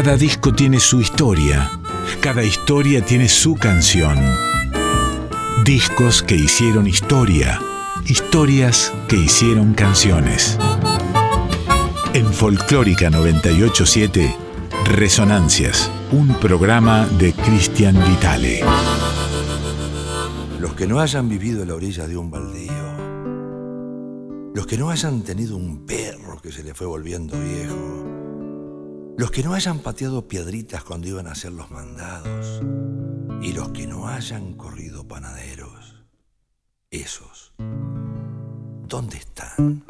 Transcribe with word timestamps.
Cada 0.00 0.16
disco 0.16 0.52
tiene 0.52 0.78
su 0.78 1.00
historia, 1.00 1.72
cada 2.20 2.44
historia 2.44 3.04
tiene 3.04 3.28
su 3.28 3.56
canción. 3.56 4.16
Discos 5.64 6.22
que 6.22 6.36
hicieron 6.36 6.86
historia, 6.86 7.60
historias 8.06 8.92
que 9.08 9.16
hicieron 9.16 9.74
canciones. 9.74 10.56
En 12.14 12.32
Folclórica 12.32 13.10
987, 13.10 14.36
Resonancias, 14.84 15.90
un 16.12 16.32
programa 16.34 17.04
de 17.18 17.32
Cristian 17.32 17.96
Vitale. 18.08 18.60
Los 20.60 20.74
que 20.74 20.86
no 20.86 21.00
hayan 21.00 21.28
vivido 21.28 21.62
en 21.62 21.68
la 21.70 21.74
orilla 21.74 22.06
de 22.06 22.16
un 22.16 22.30
baldío, 22.30 22.94
los 24.54 24.64
que 24.64 24.78
no 24.78 24.90
hayan 24.90 25.22
tenido 25.22 25.56
un 25.56 25.84
perro 25.84 26.40
que 26.40 26.52
se 26.52 26.62
le 26.62 26.72
fue 26.72 26.86
volviendo 26.86 27.36
viejo, 27.40 28.27
los 29.18 29.32
que 29.32 29.42
no 29.42 29.52
hayan 29.52 29.80
pateado 29.80 30.28
piedritas 30.28 30.84
cuando 30.84 31.08
iban 31.08 31.26
a 31.26 31.32
hacer 31.32 31.50
los 31.50 31.72
mandados 31.72 32.62
y 33.42 33.52
los 33.52 33.70
que 33.70 33.88
no 33.88 34.06
hayan 34.06 34.54
corrido 34.54 35.08
panaderos, 35.08 36.04
esos, 36.92 37.52
¿dónde 38.86 39.16
están? 39.16 39.82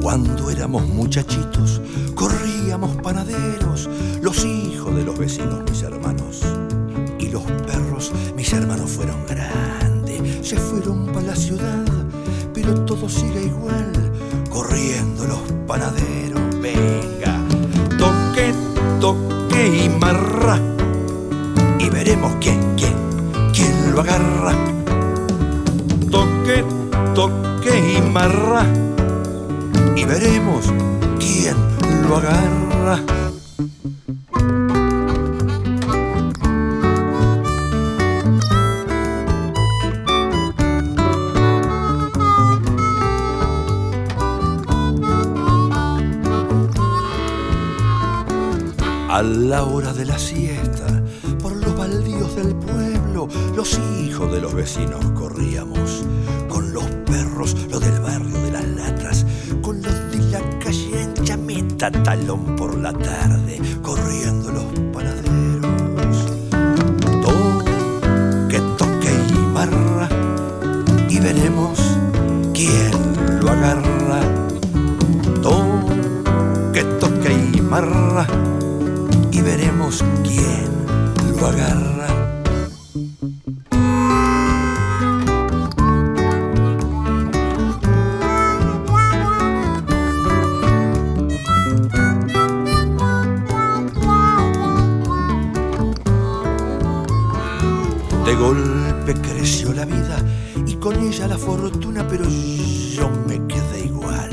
Cuando 0.00 0.50
éramos 0.52 0.86
muchachitos, 0.86 1.82
los 4.22 4.44
hijos 4.44 4.94
de 4.96 5.04
los 5.04 5.18
vecinos, 5.18 5.62
mis 5.68 5.82
hermanos. 5.82 6.42
Y 7.18 7.28
los 7.28 7.42
perros, 7.42 8.12
mis 8.34 8.52
hermanos 8.52 8.90
fueron 8.90 9.26
grandes, 9.26 10.46
se 10.46 10.56
fueron 10.56 11.06
para 11.06 11.26
la 11.28 11.36
ciudad, 11.36 11.84
pero 12.54 12.74
todo 12.84 13.08
sigue 13.08 13.44
igual, 13.44 13.92
corriendo 14.50 15.26
los 15.26 15.40
panaderos. 15.66 16.40
Venga, 16.60 17.38
toque, 17.98 18.54
toque 19.00 19.84
y 19.84 19.88
marra, 19.88 20.58
y 21.78 21.88
veremos 21.90 22.32
quién, 22.40 22.60
quién, 22.76 22.94
quién 23.52 23.92
lo 23.92 24.00
agarra. 24.00 24.52
Toque, 26.10 26.64
toque 27.14 27.98
y 27.98 28.10
marra, 28.10 28.64
y 29.96 30.04
veremos 30.04 30.72
quién 31.18 31.56
lo 32.08 32.16
agarra. 32.16 33.15
A 33.58 33.62
la 49.22 49.64
hora 49.64 49.94
de 49.94 50.04
la 50.04 50.18
siesta, 50.18 51.02
por 51.40 51.56
los 51.56 51.74
baldíos 51.78 52.36
del 52.36 52.54
pueblo, 52.56 53.26
los 53.56 53.78
hijos 53.78 54.30
de 54.32 54.42
los 54.42 54.52
vecinos 54.52 55.02
corríamos. 55.12 55.75
Meta 61.76 61.90
talón 61.90 62.56
por 62.56 62.74
la 62.78 62.90
tarde, 62.90 63.60
corriendo 63.82 64.50
los 64.50 64.64
panaderos. 64.94 66.26
Toque, 67.20 68.60
toque 68.78 69.12
y 69.28 69.38
marra, 69.52 70.08
y 71.10 71.20
veremos 71.20 71.78
quién 72.54 72.92
lo 73.42 73.50
agarra. 73.50 74.20
Toque, 75.42 76.82
toque 76.98 77.32
y 77.52 77.60
marra 77.60 78.26
y 79.30 79.42
veremos 79.42 80.02
quién 80.24 80.70
lo 81.38 81.46
agarra. 81.46 82.15
Fortuna, 101.38 102.06
pero 102.08 102.24
yo 102.24 103.10
me 103.26 103.46
quedé 103.46 103.86
igual. 103.86 104.30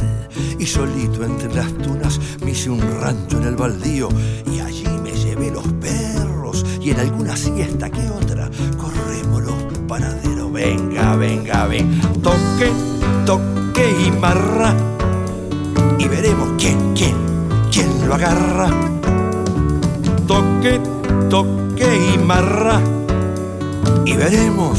Y 0.59 0.66
solito 0.66 1.24
entre 1.24 1.53
las 1.53 1.72
tunas 1.78 2.19
me 2.44 2.52
hice 2.52 2.69
un 2.69 2.81
rancho 3.02 3.38
en 3.38 3.44
el 3.44 3.56
baldío 3.56 4.09
y 4.52 4.59
allí 4.59 4.88
me 5.03 5.12
llevé 5.12 5.52
los 5.52 5.68
perros 5.74 6.66
y 6.81 6.92
en 6.92 7.00
alguna 7.00 7.36
siesta 7.36 7.90
que 7.90 8.09
otra 8.09 8.50
corremos 8.78 9.44
los 9.44 9.56
panaderos. 9.88 10.52
Venga, 10.52 11.16
venga, 11.16 11.66
ven, 11.68 12.00
toque, 12.22 12.72
toque 13.25 13.90
y 14.08 14.12
marra 14.12 14.74
y 16.00 16.08
veremos 16.08 16.50
quién, 16.58 16.94
quién, 16.94 17.16
quién 17.72 18.08
lo 18.08 18.16
agarra. 18.16 18.69
Toque, 20.28 20.80
toque 21.30 22.13
y 22.13 22.18
marra 22.19 22.80
y 24.06 24.13
veremos 24.13 24.72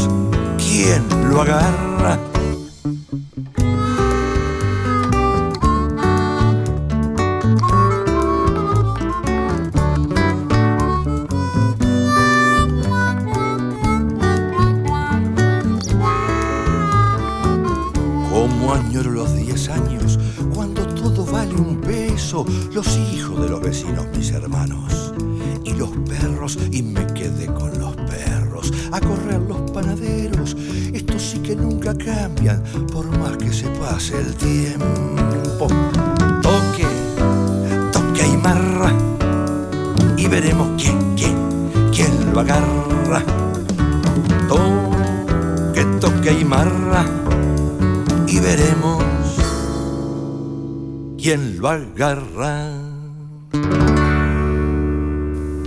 lo. 51.61 52.95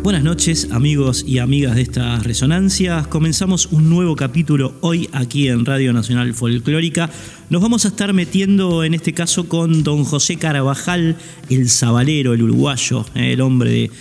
Buenas 0.03 0.23
noches 0.23 0.69
amigos 0.71 1.23
y 1.27 1.39
amigas 1.39 1.75
de 1.75 1.81
estas 1.81 2.23
resonancias. 2.23 3.07
Comenzamos 3.07 3.67
un 3.67 3.89
nuevo 3.89 4.15
capítulo 4.15 4.75
hoy 4.81 5.09
aquí 5.11 5.49
en 5.49 5.65
Radio 5.65 5.93
Nacional 5.93 6.33
Folclórica. 6.33 7.09
Nos 7.49 7.61
vamos 7.61 7.85
a 7.85 7.89
estar 7.89 8.13
metiendo 8.13 8.83
en 8.83 8.93
este 8.93 9.13
caso 9.13 9.49
con 9.49 9.83
don 9.83 10.03
José 10.03 10.37
Carabajal, 10.37 11.17
el 11.49 11.69
sabalero, 11.69 12.33
el 12.33 12.43
uruguayo, 12.43 13.05
el 13.15 13.41
hombre 13.41 13.71
de, 13.71 13.91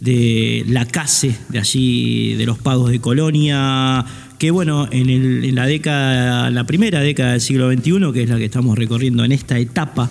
de 0.00 0.64
la 0.68 0.86
CASE, 0.86 1.36
de 1.48 1.58
allí, 1.58 2.34
de 2.34 2.46
los 2.46 2.58
pagos 2.58 2.90
de 2.90 3.00
Colonia, 3.00 4.04
que 4.38 4.50
bueno, 4.50 4.88
en, 4.90 5.10
en 5.10 5.54
la 5.54 5.66
década, 5.66 6.50
la 6.50 6.64
primera 6.64 7.00
década 7.00 7.32
del 7.32 7.40
siglo 7.40 7.72
XXI, 7.72 8.12
que 8.12 8.22
es 8.22 8.28
la 8.30 8.38
que 8.38 8.44
estamos 8.44 8.78
recorriendo 8.78 9.24
en 9.24 9.32
esta 9.32 9.58
etapa 9.58 10.10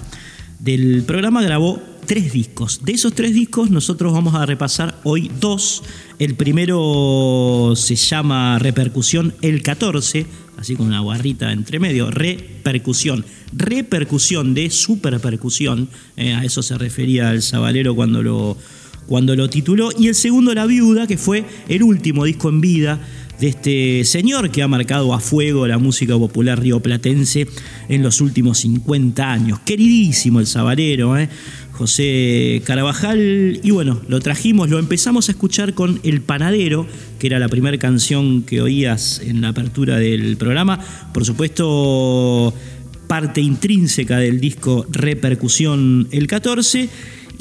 del 0.60 1.04
programa, 1.04 1.42
grabó 1.42 1.82
tres 2.06 2.34
discos. 2.34 2.82
De 2.84 2.92
esos 2.92 3.14
tres 3.14 3.34
discos 3.34 3.70
nosotros 3.70 4.14
vamos 4.14 4.36
a 4.36 4.46
repasar 4.46 5.00
hoy 5.04 5.32
dos. 5.40 5.84
El 6.20 6.36
primero 6.36 7.74
se 7.76 7.96
llama 7.96 8.60
Repercusión 8.60 9.34
el 9.42 9.64
14, 9.64 10.26
así 10.58 10.76
con 10.76 10.88
una 10.88 11.02
barrita 11.02 11.52
entre 11.52 11.80
medio, 11.80 12.12
repercusión. 12.12 13.26
Repercusión 13.54 14.54
de 14.54 14.70
superpercusión, 14.70 15.90
eh, 16.18 16.34
a 16.34 16.44
eso 16.44 16.62
se 16.62 16.78
refería 16.78 17.32
el 17.32 17.42
sabalero 17.42 17.96
cuando 17.96 18.22
lo, 18.22 18.58
cuando 19.08 19.36
lo 19.36 19.50
tituló. 19.50 19.90
Y 19.98 20.08
el 20.08 20.16
segundo, 20.16 20.54
La 20.54 20.66
Viuda, 20.66 21.08
que 21.08 21.18
fue 21.18 21.46
el 21.68 21.84
último 21.84 22.26
disco 22.26 22.50
en 22.50 22.60
vida 22.60 23.00
de 23.40 23.48
este 23.48 24.04
señor 24.04 24.52
que 24.52 24.62
ha 24.62 24.68
marcado 24.68 25.14
a 25.14 25.20
fuego 25.20 25.68
la 25.68 25.78
música 25.78 26.18
popular 26.18 26.60
rioplatense 26.60 27.48
en 27.88 28.04
los 28.04 28.22
últimos 28.22 28.60
50 28.60 29.32
años. 29.32 29.60
Queridísimo 29.60 30.40
el 30.40 30.48
sabalero, 30.48 31.18
¿eh? 31.18 31.30
José 31.72 32.62
Carabajal. 32.66 33.62
Y 33.64 33.72
bueno, 33.72 34.02
lo 34.10 34.20
trajimos, 34.20 34.70
lo 34.70 34.80
empezamos 34.80 35.30
a 35.30 35.32
escuchar 35.32 35.74
con 35.74 36.02
El 36.04 36.22
Panadero, 36.22 36.86
que 37.20 37.28
era 37.28 37.40
la 37.40 37.48
primera 37.48 37.78
canción 37.78 38.44
que 38.44 38.62
oías 38.62 39.22
en 39.24 39.40
la 39.42 39.50
apertura 39.50 39.98
del 39.98 40.36
programa. 40.36 40.80
Por 41.14 41.24
supuesto, 41.24 42.54
parte 43.08 43.40
intrínseca 43.40 44.18
del 44.18 44.42
disco 44.42 44.86
Repercusión 44.90 46.10
el 46.12 46.28
14. 46.28 46.90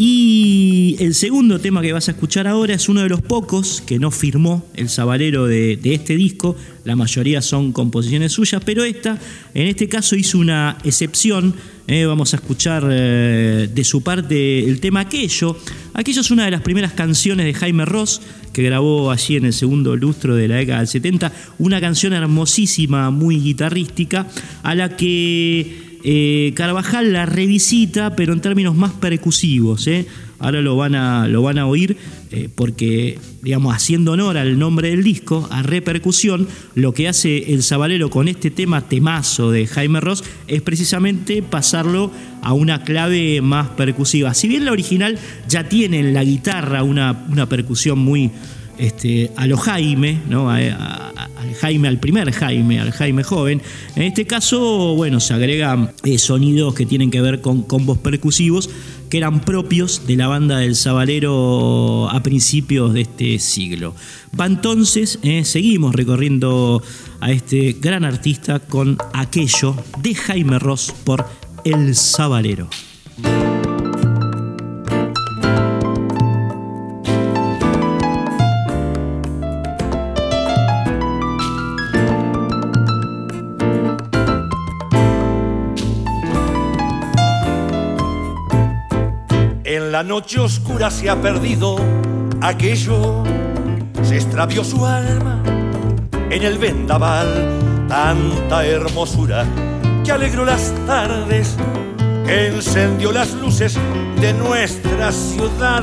Y 0.00 0.94
el 1.00 1.12
segundo 1.12 1.58
tema 1.58 1.82
que 1.82 1.92
vas 1.92 2.06
a 2.06 2.12
escuchar 2.12 2.46
ahora 2.46 2.72
es 2.72 2.88
uno 2.88 3.02
de 3.02 3.08
los 3.08 3.20
pocos 3.20 3.82
que 3.84 3.98
no 3.98 4.12
firmó 4.12 4.64
el 4.74 4.88
sabalero 4.88 5.46
de, 5.48 5.76
este 5.82 6.14
disco. 6.14 6.54
La 6.84 6.94
mayoría 6.94 7.42
son 7.42 7.72
composiciones 7.72 8.30
suyas, 8.30 8.62
pero 8.64 8.84
esta, 8.84 9.18
en 9.54 9.66
este 9.66 9.88
caso, 9.88 10.14
hizo 10.14 10.38
una 10.38 10.78
excepción. 10.84 11.52
Eh, 11.88 12.04
vamos 12.04 12.32
a 12.32 12.36
escuchar 12.36 12.86
eh, 12.88 13.68
de 13.74 13.84
su 13.84 14.00
parte 14.00 14.60
el 14.60 14.78
tema 14.78 15.00
Aquello. 15.00 15.56
Aquello 15.94 16.20
es 16.20 16.30
una 16.30 16.44
de 16.44 16.52
las 16.52 16.60
primeras 16.60 16.92
canciones 16.92 17.44
de 17.46 17.54
Jaime 17.54 17.84
Ross 17.84 18.20
que 18.52 18.62
grabó 18.62 19.10
allí 19.10 19.34
en 19.34 19.46
el 19.46 19.52
segundo 19.52 19.96
lustro 19.96 20.36
de 20.36 20.46
la 20.46 20.56
década 20.56 20.78
del 20.78 20.86
70. 20.86 21.32
Una 21.58 21.80
canción 21.80 22.12
hermosísima, 22.12 23.10
muy 23.10 23.40
guitarrística, 23.40 24.28
a 24.62 24.76
la 24.76 24.96
que 24.96 25.88
eh, 26.10 26.55
Carvajal 26.55 27.12
la 27.12 27.26
revisita, 27.26 28.16
pero 28.16 28.32
en 28.32 28.40
términos 28.40 28.75
más 28.75 28.93
percusivos. 28.93 29.87
¿eh? 29.88 30.06
Ahora 30.38 30.62
lo 30.62 30.75
van 30.75 30.94
a, 30.94 31.28
lo 31.28 31.43
van 31.43 31.58
a 31.58 31.66
oír 31.66 31.99
eh, 32.31 32.49
porque, 32.55 33.19
digamos, 33.43 33.76
haciendo 33.76 34.12
honor 34.12 34.38
al 34.38 34.58
nombre 34.58 34.88
del 34.88 35.05
disco, 35.05 35.46
a 35.50 35.62
repercusión, 35.62 36.49
lo 36.75 36.94
que 36.94 37.08
hace 37.08 37.52
el 37.52 37.62
Sabalero 37.62 38.08
con 38.08 38.26
este 38.26 38.50
tema 38.50 38.88
temazo 38.88 39.50
de 39.50 39.66
Jaime 39.66 40.00
Ross 40.00 40.25
es 40.46 40.62
precisamente 40.62 41.43
pasarlo 41.43 42.10
a 42.40 42.55
una 42.55 42.84
clave 42.84 43.43
más 43.43 43.69
percusiva. 43.69 44.32
Si 44.32 44.49
bien 44.49 44.64
la 44.64 44.72
original 44.72 45.19
ya 45.46 45.69
tiene 45.69 45.99
en 45.99 46.14
la 46.14 46.25
guitarra 46.25 46.84
una, 46.84 47.26
una 47.28 47.50
percusión 47.50 47.99
muy 47.99 48.31
este, 48.78 49.30
a 49.36 49.46
lo 49.46 49.56
Jaime, 49.56 50.20
¿no? 50.28 50.50
al 50.50 51.54
Jaime, 51.60 51.88
al 51.88 51.98
primer 51.98 52.30
Jaime, 52.32 52.80
al 52.80 52.92
Jaime 52.92 53.22
joven. 53.22 53.62
En 53.96 54.02
este 54.02 54.26
caso, 54.26 54.94
bueno, 54.94 55.20
se 55.20 55.34
agregan 55.34 55.92
eh, 56.04 56.19
sonidos 56.19 56.75
que 56.75 56.86
tienen 56.86 57.10
que 57.10 57.20
ver 57.20 57.40
con 57.40 57.62
combos 57.62 57.98
percusivos 57.98 58.70
que 59.08 59.19
eran 59.19 59.40
propios 59.40 60.06
de 60.06 60.16
la 60.16 60.28
banda 60.28 60.58
del 60.58 60.76
Sabalero 60.76 62.08
a 62.10 62.22
principios 62.22 62.92
de 62.92 63.02
este 63.02 63.38
siglo. 63.38 63.94
Va 64.38 64.46
entonces, 64.46 65.19
eh, 65.22 65.44
seguimos 65.44 65.94
recorriendo 65.94 66.82
a 67.20 67.32
este 67.32 67.76
gran 67.81 68.04
artista 68.04 68.60
con 68.60 68.98
aquello 69.14 69.74
de 70.02 70.14
Jaime 70.14 70.58
Ross 70.58 70.94
por 71.04 71.26
El 71.64 71.94
Sabalero. 71.94 72.69
La 89.98 90.04
noche 90.04 90.38
oscura 90.38 90.92
se 90.92 91.10
ha 91.10 91.20
perdido 91.20 91.74
aquello, 92.40 93.24
se 94.04 94.14
extravió 94.14 94.62
su 94.62 94.86
alma 94.86 95.42
en 96.30 96.44
el 96.44 96.56
vendaval, 96.56 97.26
tanta 97.88 98.64
hermosura 98.64 99.44
que 100.04 100.12
alegró 100.12 100.44
las 100.44 100.72
tardes, 100.86 101.56
encendió 102.28 103.10
las 103.10 103.32
luces 103.32 103.76
de 104.20 104.34
nuestra 104.34 105.10
ciudad. 105.10 105.82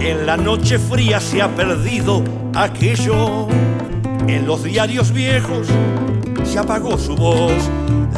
En 0.00 0.24
la 0.24 0.36
noche 0.36 0.78
fría 0.78 1.18
se 1.18 1.42
ha 1.42 1.48
perdido 1.48 2.22
aquello, 2.54 3.48
en 4.28 4.46
los 4.46 4.62
diarios 4.62 5.10
viejos 5.10 5.66
se 6.44 6.60
apagó 6.60 6.96
su 6.96 7.16
voz, 7.16 7.70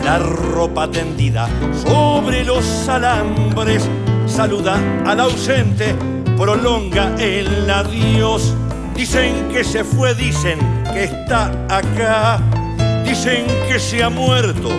la 0.04 0.18
ropa 0.18 0.90
tendida 0.90 1.48
sobre 1.82 2.44
los 2.44 2.86
alambres 2.90 3.88
saluda 4.30 4.78
al 5.06 5.20
ausente, 5.20 5.94
prolonga 6.36 7.14
el 7.18 7.68
adiós. 7.68 8.54
Dicen 8.94 9.48
que 9.52 9.64
se 9.64 9.82
fue, 9.82 10.14
dicen 10.14 10.58
que 10.92 11.04
está 11.04 11.50
acá, 11.68 12.40
dicen 13.04 13.44
que 13.68 13.78
se 13.78 14.02
ha 14.02 14.10
muerto, 14.10 14.70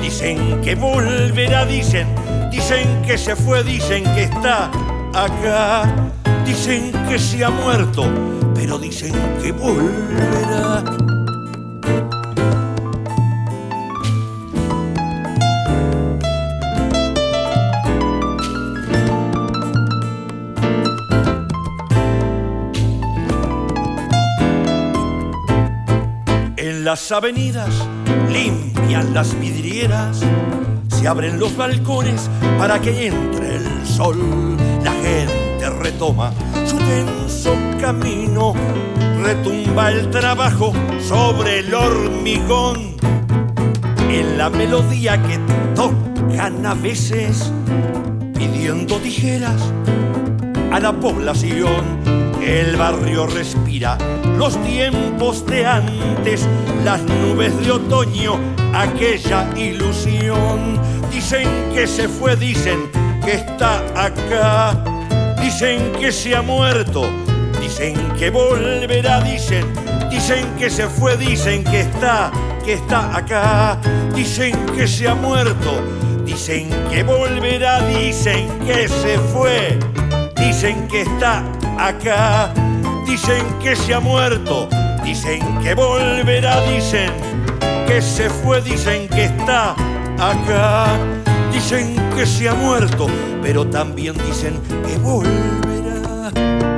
dicen 0.00 0.60
que 0.62 0.74
volverá, 0.74 1.66
dicen, 1.66 2.06
dicen 2.50 3.02
que 3.02 3.18
se 3.18 3.36
fue, 3.36 3.62
dicen 3.62 4.04
que 4.14 4.24
está 4.24 4.70
acá, 5.12 5.84
dicen 6.46 6.92
que 7.08 7.18
se 7.18 7.44
ha 7.44 7.50
muerto, 7.50 8.04
pero 8.54 8.78
dicen 8.78 9.12
que 9.42 9.52
volverá. 9.52 11.03
Las 26.94 27.10
avenidas 27.10 27.74
limpian 28.30 29.12
las 29.14 29.36
vidrieras, 29.40 30.20
se 30.86 31.08
abren 31.08 31.40
los 31.40 31.56
balcones 31.56 32.30
para 32.56 32.80
que 32.80 33.08
entre 33.08 33.56
el 33.56 33.84
sol. 33.84 34.16
La 34.84 34.92
gente 34.92 35.70
retoma 35.70 36.32
su 36.64 36.76
tenso 36.76 37.56
camino, 37.80 38.54
retumba 39.20 39.90
el 39.90 40.08
trabajo 40.10 40.72
sobre 41.00 41.58
el 41.58 41.74
hormigón. 41.74 42.94
En 44.08 44.38
la 44.38 44.48
melodía 44.48 45.20
que 45.20 45.40
tocan 45.74 46.64
a 46.64 46.74
veces, 46.74 47.50
pidiendo 48.34 48.98
tijeras 48.98 49.60
a 50.70 50.78
la 50.78 50.92
población 50.92 52.23
el 52.44 52.76
barrio 52.76 53.26
respira. 53.26 53.96
Los 54.36 54.62
tiempos 54.62 55.46
de 55.46 55.64
antes, 55.64 56.46
las 56.84 57.00
nubes 57.02 57.58
de 57.64 57.72
otoño, 57.72 58.38
aquella 58.74 59.48
ilusión. 59.56 60.78
Dicen 61.10 61.48
que 61.74 61.86
se 61.86 62.08
fue, 62.08 62.36
dicen 62.36 62.90
que 63.24 63.32
está 63.32 63.78
acá, 63.96 64.84
dicen 65.40 65.92
que 65.98 66.12
se 66.12 66.36
ha 66.36 66.42
muerto, 66.42 67.08
dicen 67.60 67.96
que 68.18 68.30
volverá, 68.30 69.20
dicen, 69.22 69.64
dicen 70.10 70.46
que 70.58 70.68
se 70.68 70.86
fue, 70.88 71.16
dicen 71.16 71.64
que 71.64 71.80
está, 71.80 72.30
que 72.64 72.74
está 72.74 73.16
acá, 73.16 73.78
dicen 74.14 74.54
que 74.76 74.86
se 74.86 75.08
ha 75.08 75.14
muerto, 75.14 75.80
dicen 76.24 76.68
que 76.90 77.02
volverá, 77.02 77.80
dicen 77.86 78.48
que 78.66 78.88
se 78.88 79.18
fue, 79.18 79.78
dicen 80.36 80.86
que 80.88 81.02
está 81.02 81.42
acá. 81.78 82.52
Dicen 83.06 83.44
que 83.62 83.76
se 83.76 83.94
ha 83.94 84.00
muerto, 84.00 84.68
dicen 85.04 85.40
que 85.62 85.74
volverá, 85.74 86.60
dicen 86.62 87.10
que 87.86 88.00
se 88.00 88.28
fue, 88.30 88.60
dicen 88.60 89.08
que 89.08 89.24
está 89.24 89.74
acá. 90.18 90.86
Dicen 91.52 91.96
que 92.16 92.26
se 92.26 92.48
ha 92.48 92.54
muerto, 92.54 93.06
pero 93.42 93.66
también 93.66 94.14
dicen 94.26 94.60
que 94.86 94.96
volverá. 94.98 96.73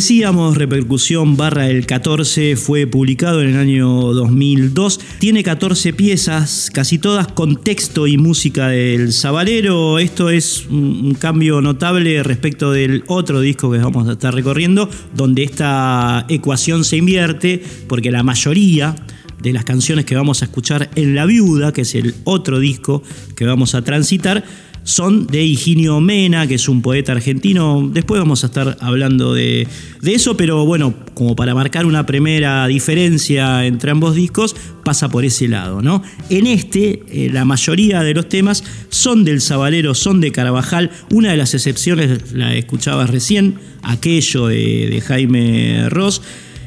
Decíamos, 0.00 0.56
repercusión 0.56 1.36
barra 1.36 1.68
el 1.68 1.84
14 1.84 2.56
fue 2.56 2.86
publicado 2.86 3.42
en 3.42 3.50
el 3.50 3.58
año 3.58 4.14
2002. 4.14 4.98
Tiene 5.18 5.42
14 5.42 5.92
piezas, 5.92 6.70
casi 6.72 6.98
todas 6.98 7.28
con 7.28 7.62
texto 7.62 8.06
y 8.06 8.16
música 8.16 8.68
del 8.68 9.12
Sabalero. 9.12 9.98
Esto 9.98 10.30
es 10.30 10.64
un 10.70 11.14
cambio 11.20 11.60
notable 11.60 12.22
respecto 12.22 12.72
del 12.72 13.04
otro 13.08 13.42
disco 13.42 13.70
que 13.70 13.76
vamos 13.76 14.08
a 14.08 14.12
estar 14.12 14.34
recorriendo, 14.34 14.88
donde 15.14 15.42
esta 15.42 16.24
ecuación 16.30 16.84
se 16.84 16.96
invierte, 16.96 17.62
porque 17.86 18.10
la 18.10 18.22
mayoría 18.22 18.94
de 19.42 19.52
las 19.52 19.64
canciones 19.64 20.06
que 20.06 20.16
vamos 20.16 20.40
a 20.40 20.46
escuchar 20.46 20.88
en 20.94 21.14
La 21.14 21.26
Viuda, 21.26 21.74
que 21.74 21.82
es 21.82 21.94
el 21.94 22.14
otro 22.24 22.58
disco 22.58 23.02
que 23.36 23.44
vamos 23.44 23.74
a 23.74 23.84
transitar, 23.84 24.44
son 24.90 25.26
de 25.26 25.44
Higinio 25.44 26.00
Mena, 26.00 26.46
que 26.46 26.56
es 26.56 26.68
un 26.68 26.82
poeta 26.82 27.12
argentino. 27.12 27.88
Después 27.92 28.20
vamos 28.20 28.42
a 28.42 28.48
estar 28.48 28.76
hablando 28.80 29.34
de, 29.34 29.66
eso, 30.02 30.36
pero 30.36 30.66
bueno, 30.66 30.94
como 31.14 31.36
para 31.36 31.54
marcar 31.54 31.86
una 31.86 32.06
primera 32.06 32.66
diferencia 32.66 33.64
entre 33.66 33.92
ambos 33.92 34.14
discos, 34.14 34.56
pasa 34.84 35.08
por 35.08 35.24
ese 35.24 35.48
lado, 35.48 35.80
¿no? 35.80 36.02
En 36.28 36.46
este, 36.46 37.02
eh, 37.08 37.30
la 37.32 37.44
mayoría 37.44 38.02
de 38.02 38.14
los 38.14 38.28
temas 38.28 38.64
son 38.88 39.24
del 39.24 39.40
Sabalero, 39.40 39.94
son 39.94 40.20
de 40.20 40.32
Carabajal. 40.32 40.90
Una 41.12 41.30
de 41.30 41.36
las 41.36 41.54
excepciones 41.54 42.32
la 42.32 42.54
escuchabas 42.54 43.10
recién, 43.10 43.54
aquello 43.82 44.48
de, 44.48 44.88
de 44.90 45.00
Jaime 45.00 45.88
Ross. 45.88 46.20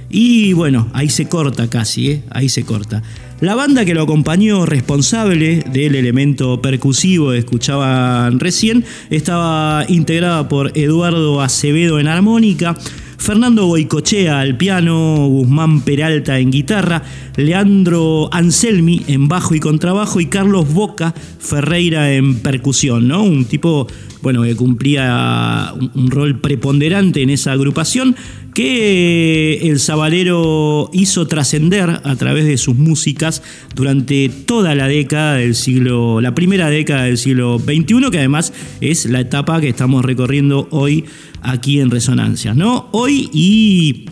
Y 0.09 0.53
bueno, 0.53 0.89
ahí 0.93 1.09
se 1.09 1.27
corta 1.27 1.69
casi, 1.69 2.11
¿eh? 2.11 2.23
ahí 2.29 2.47
se 2.47 2.63
corta. 2.63 3.01
La 3.43 3.55
banda 3.55 3.83
que 3.83 3.93
lo 3.93 4.03
acompañó 4.03 4.65
responsable 4.65 5.65
del 5.69 5.95
elemento 5.95 6.61
percusivo 6.61 7.33
escuchaban 7.33 8.39
recién 8.39 8.85
estaba 9.09 9.83
integrada 9.89 10.47
por 10.47 10.71
Eduardo 10.77 11.41
Acevedo 11.41 11.99
en 11.99 12.07
armónica, 12.07 12.77
Fernando 13.17 13.67
Boicochea 13.67 14.39
al 14.39 14.55
piano, 14.55 15.27
Guzmán 15.27 15.81
Peralta 15.81 16.39
en 16.39 16.51
guitarra, 16.51 17.03
Leandro 17.35 18.29
Anselmi 18.31 19.01
en 19.07 19.27
bajo 19.27 19.53
y 19.55 19.59
contrabajo 19.59 20.21
y 20.21 20.27
Carlos 20.27 20.73
Boca 20.73 21.13
Ferreira 21.39 22.13
en 22.13 22.39
percusión, 22.39 23.09
¿no? 23.09 23.23
Un 23.23 23.43
tipo, 23.43 23.87
bueno, 24.21 24.43
que 24.43 24.55
cumplía 24.55 25.73
un 25.95 26.09
rol 26.09 26.39
preponderante 26.39 27.21
en 27.21 27.29
esa 27.29 27.51
agrupación 27.51 28.15
que 28.53 29.69
el 29.69 29.79
Sabalero 29.79 30.89
hizo 30.93 31.27
trascender 31.27 31.89
a 31.89 32.15
través 32.15 32.45
de 32.45 32.57
sus 32.57 32.75
músicas 32.75 33.41
durante 33.75 34.29
toda 34.29 34.75
la 34.75 34.87
década 34.87 35.35
del 35.35 35.55
siglo, 35.55 36.21
la 36.21 36.35
primera 36.35 36.69
década 36.69 37.03
del 37.03 37.17
siglo 37.17 37.59
XXI, 37.59 38.09
que 38.11 38.19
además 38.19 38.53
es 38.81 39.05
la 39.05 39.19
etapa 39.19 39.59
que 39.59 39.69
estamos 39.69 40.05
recorriendo 40.05 40.67
hoy 40.71 41.05
aquí 41.41 41.79
en 41.79 41.91
Resonancias, 41.91 42.55
¿no? 42.55 42.89
Hoy 42.91 43.29
y 43.33 44.05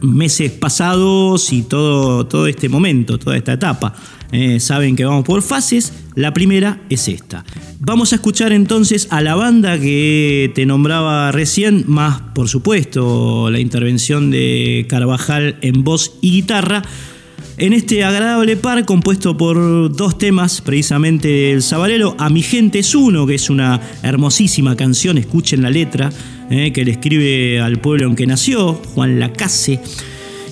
meses 0.00 0.52
pasados 0.52 1.52
y 1.52 1.62
todo, 1.62 2.26
todo 2.26 2.46
este 2.46 2.68
momento, 2.68 3.18
toda 3.18 3.36
esta 3.36 3.52
etapa. 3.52 3.94
Eh, 4.32 4.60
saben 4.60 4.96
que 4.96 5.04
vamos 5.04 5.24
por 5.24 5.42
fases. 5.42 5.92
La 6.16 6.32
primera 6.32 6.80
es 6.88 7.08
esta. 7.08 7.44
Vamos 7.78 8.12
a 8.12 8.16
escuchar 8.16 8.50
entonces 8.50 9.06
a 9.10 9.20
la 9.20 9.34
banda 9.34 9.78
que 9.78 10.50
te 10.54 10.64
nombraba 10.64 11.30
recién, 11.30 11.84
más 11.88 12.22
por 12.34 12.48
supuesto 12.48 13.50
la 13.50 13.60
intervención 13.60 14.30
de 14.30 14.86
Carvajal 14.88 15.58
en 15.60 15.84
voz 15.84 16.16
y 16.22 16.30
guitarra. 16.30 16.82
En 17.58 17.74
este 17.74 18.02
agradable 18.02 18.56
par 18.56 18.86
compuesto 18.86 19.36
por 19.36 19.94
dos 19.94 20.16
temas, 20.16 20.62
precisamente 20.62 21.52
el 21.52 21.62
Sabalero, 21.62 22.16
A 22.18 22.30
mi 22.30 22.40
gente 22.40 22.78
es 22.78 22.94
uno, 22.94 23.26
que 23.26 23.34
es 23.34 23.50
una 23.50 23.78
hermosísima 24.02 24.74
canción, 24.74 25.18
escuchen 25.18 25.60
la 25.60 25.68
letra, 25.68 26.10
eh, 26.48 26.72
que 26.72 26.86
le 26.86 26.92
escribe 26.92 27.60
al 27.60 27.78
pueblo 27.78 28.08
en 28.08 28.16
que 28.16 28.26
nació, 28.26 28.72
Juan 28.72 29.20
Lacase. 29.20 29.80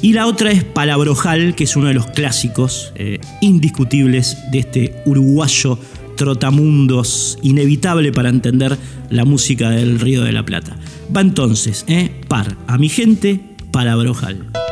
Y 0.05 0.13
la 0.13 0.27
otra 0.27 0.51
es 0.51 0.65
Palabrojal, 0.65 1.55
que 1.55 1.65
es 1.65 1.77
uno 1.77 1.89
de 1.89 1.95
los 1.95 2.09
clásicos 2.09 2.93
eh, 2.95 3.21
indiscutibles 3.41 4.37
de 4.53 4.59
este 4.59 5.03
uruguayo 5.07 5.79
trotamundos, 6.15 7.39
inevitable 7.41 8.13
para 8.13 8.29
entender 8.29 8.77
la 9.09 9.25
música 9.25 9.71
del 9.71 9.99
Río 9.99 10.23
de 10.23 10.33
la 10.33 10.45
Plata. 10.45 10.77
Va 11.17 11.23
entonces, 11.23 11.87
eh, 11.89 12.21
par, 12.29 12.55
a 12.67 12.77
mi 12.77 12.91
gente, 12.91 13.41
Palabrojal. 13.73 14.64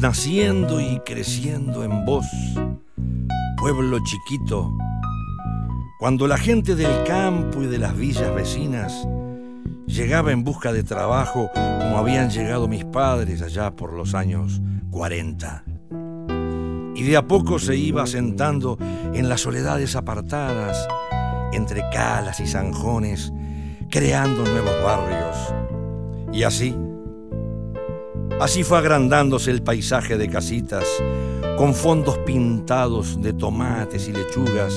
Naciendo 0.00 0.80
y 0.80 0.98
creciendo 1.00 1.84
en 1.84 2.06
vos, 2.06 2.24
pueblo 3.58 3.98
chiquito, 4.02 4.72
cuando 5.98 6.26
la 6.26 6.38
gente 6.38 6.74
del 6.74 7.04
campo 7.04 7.62
y 7.62 7.66
de 7.66 7.78
las 7.78 7.94
villas 7.94 8.34
vecinas 8.34 9.06
llegaba 9.86 10.32
en 10.32 10.42
busca 10.42 10.72
de 10.72 10.84
trabajo 10.84 11.50
como 11.52 11.98
habían 11.98 12.30
llegado 12.30 12.66
mis 12.66 12.86
padres 12.86 13.42
allá 13.42 13.76
por 13.76 13.92
los 13.92 14.14
años 14.14 14.62
40. 14.90 15.64
Y 16.94 17.02
de 17.02 17.16
a 17.18 17.26
poco 17.26 17.58
se 17.58 17.76
iba 17.76 18.02
asentando 18.02 18.78
en 19.12 19.28
las 19.28 19.42
soledades 19.42 19.96
apartadas, 19.96 20.88
entre 21.52 21.82
calas 21.90 22.40
y 22.40 22.46
zanjones, 22.46 23.32
creando 23.90 24.44
nuevos 24.44 24.82
barrios. 24.82 25.36
Y 26.32 26.44
así, 26.44 26.74
Así 28.40 28.64
fue 28.64 28.78
agrandándose 28.78 29.50
el 29.50 29.62
paisaje 29.62 30.16
de 30.16 30.26
casitas, 30.26 30.86
con 31.58 31.74
fondos 31.74 32.16
pintados 32.18 33.20
de 33.20 33.34
tomates 33.34 34.08
y 34.08 34.12
lechugas, 34.12 34.74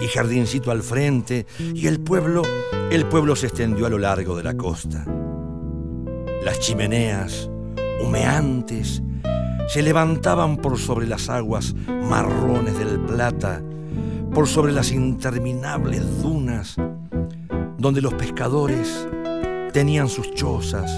y 0.00 0.06
jardincito 0.06 0.70
al 0.70 0.82
frente, 0.82 1.46
y 1.58 1.88
el 1.88 2.00
pueblo, 2.00 2.40
el 2.90 3.04
pueblo 3.04 3.36
se 3.36 3.48
extendió 3.48 3.84
a 3.84 3.90
lo 3.90 3.98
largo 3.98 4.34
de 4.34 4.44
la 4.44 4.56
costa. 4.56 5.04
Las 6.42 6.58
chimeneas, 6.60 7.50
humeantes, 8.02 9.02
se 9.68 9.82
levantaban 9.82 10.56
por 10.56 10.78
sobre 10.78 11.06
las 11.06 11.28
aguas 11.28 11.74
marrones 12.08 12.78
del 12.78 12.98
Plata, 13.00 13.60
por 14.32 14.48
sobre 14.48 14.72
las 14.72 14.90
interminables 14.90 16.22
dunas, 16.22 16.76
donde 17.76 18.00
los 18.00 18.14
pescadores 18.14 19.06
tenían 19.74 20.08
sus 20.08 20.32
chozas, 20.34 20.90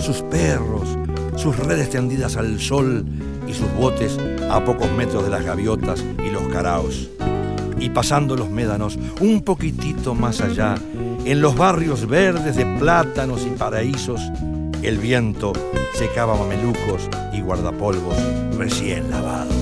sus 0.00 0.22
perros, 0.22 0.96
sus 1.36 1.56
redes 1.56 1.90
tendidas 1.90 2.36
al 2.36 2.60
sol 2.60 3.04
y 3.46 3.54
sus 3.54 3.70
botes 3.74 4.18
a 4.50 4.64
pocos 4.64 4.90
metros 4.92 5.24
de 5.24 5.30
las 5.30 5.44
gaviotas 5.44 6.04
y 6.24 6.30
los 6.30 6.48
caraos. 6.48 7.08
Y 7.78 7.90
pasando 7.90 8.36
los 8.36 8.50
médanos 8.50 8.98
un 9.20 9.42
poquitito 9.42 10.14
más 10.14 10.40
allá, 10.40 10.76
en 11.24 11.40
los 11.40 11.56
barrios 11.56 12.06
verdes 12.06 12.56
de 12.56 12.66
plátanos 12.78 13.46
y 13.46 13.50
paraísos, 13.50 14.20
el 14.82 14.98
viento 14.98 15.52
secaba 15.94 16.36
mamelucos 16.36 17.08
y 17.32 17.40
guardapolvos 17.40 18.16
recién 18.56 19.10
lavados. 19.10 19.54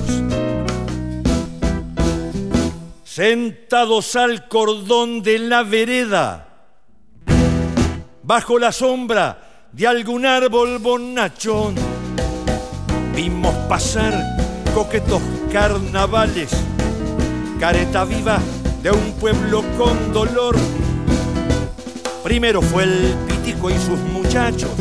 Sentados 3.03 4.15
al 4.15 4.47
cordón 4.47 5.21
de 5.21 5.39
la 5.39 5.63
vereda, 5.63 6.47
bajo 8.23 8.57
la 8.57 8.71
sombra 8.71 9.50
de 9.73 9.87
algún 9.87 10.25
árbol 10.25 10.79
bonachón. 10.79 11.75
Vimos 13.15 13.55
pasar 13.69 14.13
coquetos 14.73 15.21
carnavales, 15.51 16.51
careta 17.59 18.03
viva 18.03 18.39
de 18.83 18.91
un 18.91 19.13
pueblo 19.13 19.63
con 19.77 20.11
dolor. 20.11 20.57
Primero 22.23 22.61
fue 22.61 22.83
el 22.83 23.15
pitico 23.27 23.69
y 23.69 23.77
sus 23.77 23.99
muchachos, 23.99 24.71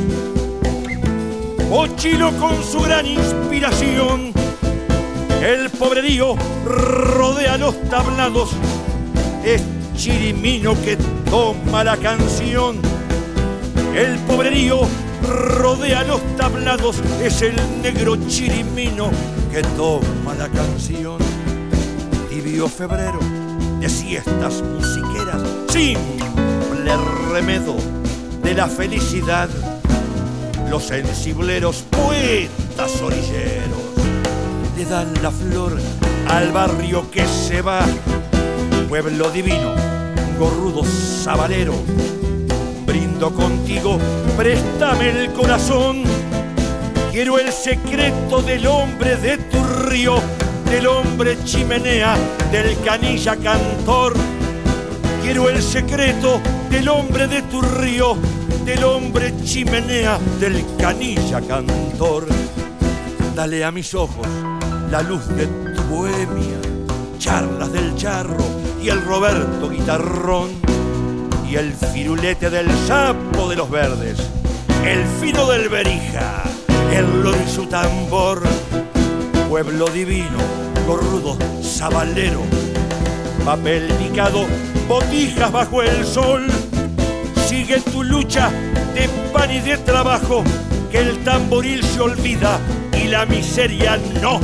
Ochilo 1.71 2.33
con 2.39 2.63
su 2.65 2.81
gran 2.81 3.07
inspiración. 3.07 4.33
El 5.41 5.71
pobrerío 5.71 6.35
rodea 6.65 7.57
los 7.57 7.81
tablados, 7.89 8.51
es 9.45 9.63
chirimino 9.97 10.75
que 10.83 10.97
toma 11.31 11.85
la 11.85 11.97
canción 11.97 13.00
el 13.95 14.19
pobrerío 14.21 14.81
rodea 15.23 16.05
los 16.05 16.21
tablados, 16.37 16.97
es 17.23 17.43
el 17.43 17.57
negro 17.83 18.17
chirimino 18.29 19.11
que 19.53 19.63
toma 19.77 20.35
la 20.39 20.49
canción. 20.49 21.19
Tibio 22.29 22.69
febrero 22.69 23.19
de 23.81 23.89
siestas 23.89 24.63
musiqueras, 24.63 25.43
simple 25.69 26.97
remedo 27.33 27.77
de 28.43 28.55
la 28.55 28.69
felicidad. 28.69 29.49
Los 30.69 30.85
sensibleros 30.85 31.85
poetas 31.91 33.01
orilleros 33.03 33.81
le 34.77 34.85
dan 34.85 35.13
la 35.21 35.31
flor 35.31 35.77
al 36.29 36.53
barrio 36.53 37.11
que 37.11 37.27
se 37.27 37.61
va. 37.61 37.81
Pueblo 38.89 39.31
divino, 39.31 39.75
gorrudo 40.39 40.85
sabalero 40.85 41.75
contigo, 43.29 43.99
préstame 44.35 45.11
el 45.11 45.33
corazón. 45.33 46.05
Quiero 47.13 47.39
el 47.39 47.53
secreto 47.53 48.41
del 48.41 48.67
hombre 48.67 49.17
de 49.17 49.37
tu 49.37 49.63
río, 49.63 50.15
del 50.71 50.87
hombre 50.87 51.37
chimenea, 51.45 52.17
del 52.51 52.81
canilla 52.81 53.37
cantor. 53.37 54.15
Quiero 55.23 55.51
el 55.51 55.63
secreto 55.63 56.41
del 56.71 56.89
hombre 56.89 57.29
de 57.29 57.43
tu 57.43 57.61
río, 57.61 58.17
del 58.65 58.85
hombre 58.85 59.35
chimenea, 59.45 60.19
del 60.39 60.65
canilla 60.79 61.43
cantor. 61.43 62.27
Dale 63.35 63.65
a 63.65 63.71
mis 63.71 63.95
ojos 63.95 64.27
la 64.91 65.03
luz 65.03 65.29
de 65.29 65.47
tu 65.47 65.83
bohemia, 65.95 66.59
charlas 67.19 67.71
del 67.71 67.95
charro 67.97 68.45
y 68.83 68.89
el 68.89 69.05
Roberto 69.05 69.69
guitarrón 69.69 70.70
y 71.51 71.57
el 71.57 71.73
firulete 71.73 72.49
del 72.49 72.71
sapo 72.87 73.49
de 73.49 73.57
los 73.57 73.69
verdes, 73.69 74.19
el 74.87 75.05
fino 75.21 75.47
del 75.49 75.69
berija, 75.69 76.45
el 76.93 77.23
lo 77.23 77.33
de 77.33 77.49
su 77.49 77.67
tambor, 77.67 78.41
pueblo 79.49 79.87
divino, 79.87 80.39
gorrudo, 80.87 81.37
sabalero, 81.61 82.43
papel 83.45 83.89
picado, 83.95 84.47
botijas 84.87 85.51
bajo 85.51 85.83
el 85.83 86.05
sol, 86.05 86.47
sigue 87.49 87.81
tu 87.81 88.05
lucha 88.05 88.51
de 88.95 89.09
pan 89.33 89.51
y 89.51 89.59
de 89.59 89.77
trabajo, 89.79 90.45
que 90.93 90.99
el 90.99 91.25
tamboril 91.25 91.83
se 91.83 92.01
olvida 92.01 92.61
y 92.93 93.09
la 93.09 93.27
miseria 93.27 93.99
no. 94.23 94.41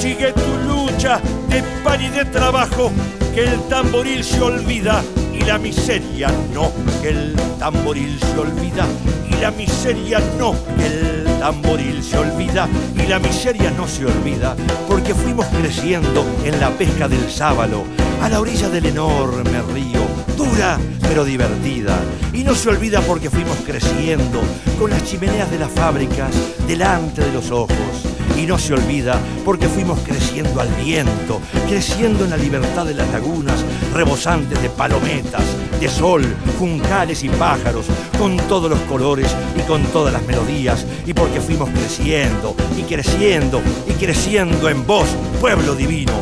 Sigue 0.00 0.32
tu 0.32 0.56
lucha 0.66 1.20
de 1.50 1.62
pan 1.84 2.00
y 2.00 2.08
de 2.08 2.24
trabajo, 2.24 2.90
que 3.34 3.44
el 3.44 3.60
tamboril 3.68 4.24
se 4.24 4.40
olvida 4.40 5.02
y 5.38 5.44
la 5.44 5.58
miseria 5.58 6.28
no, 6.52 6.72
que 7.00 7.10
el 7.10 7.36
tamboril 7.58 8.18
se 8.18 8.38
olvida 8.38 8.86
y 9.30 9.40
la 9.40 9.50
miseria 9.50 10.20
no, 10.38 10.54
que 10.76 10.86
el 10.86 11.38
tamboril 11.38 12.02
se 12.02 12.18
olvida 12.18 12.68
y 12.94 13.06
la 13.06 13.18
miseria 13.18 13.70
no 13.70 13.86
se 13.86 14.06
olvida, 14.06 14.56
porque 14.88 15.14
fuimos 15.14 15.46
creciendo 15.46 16.24
en 16.44 16.58
la 16.60 16.70
pesca 16.70 17.08
del 17.08 17.30
sábalo, 17.30 17.84
a 18.22 18.28
la 18.28 18.40
orilla 18.40 18.68
del 18.68 18.86
enorme 18.86 19.62
río, 19.72 20.02
dura 20.36 20.78
pero 21.02 21.24
divertida, 21.24 21.98
y 22.32 22.42
no 22.42 22.54
se 22.54 22.68
olvida 22.68 23.00
porque 23.02 23.30
fuimos 23.30 23.56
creciendo 23.64 24.40
con 24.78 24.90
las 24.90 25.04
chimeneas 25.04 25.50
de 25.50 25.58
las 25.58 25.70
fábricas 25.70 26.30
delante 26.66 27.22
de 27.22 27.32
los 27.32 27.50
ojos 27.50 28.07
y 28.38 28.46
no 28.46 28.58
se 28.58 28.74
olvida 28.74 29.18
porque 29.44 29.68
fuimos 29.68 29.98
creciendo 30.00 30.60
al 30.60 30.68
viento, 30.82 31.40
creciendo 31.68 32.24
en 32.24 32.30
la 32.30 32.36
libertad 32.36 32.86
de 32.86 32.94
las 32.94 33.08
lagunas, 33.10 33.64
rebosantes 33.92 34.62
de 34.62 34.70
palometas, 34.70 35.42
de 35.80 35.88
sol, 35.88 36.24
juncales 36.58 37.24
y 37.24 37.28
pájaros, 37.28 37.86
con 38.18 38.36
todos 38.48 38.70
los 38.70 38.80
colores 38.80 39.34
y 39.56 39.60
con 39.62 39.82
todas 39.86 40.12
las 40.12 40.22
melodías, 40.22 40.86
y 41.06 41.12
porque 41.12 41.40
fuimos 41.40 41.70
creciendo 41.70 42.54
y 42.76 42.82
creciendo 42.82 43.60
y 43.88 43.92
creciendo 43.92 44.68
en 44.68 44.86
vos, 44.86 45.08
pueblo 45.40 45.74
divino, 45.74 46.12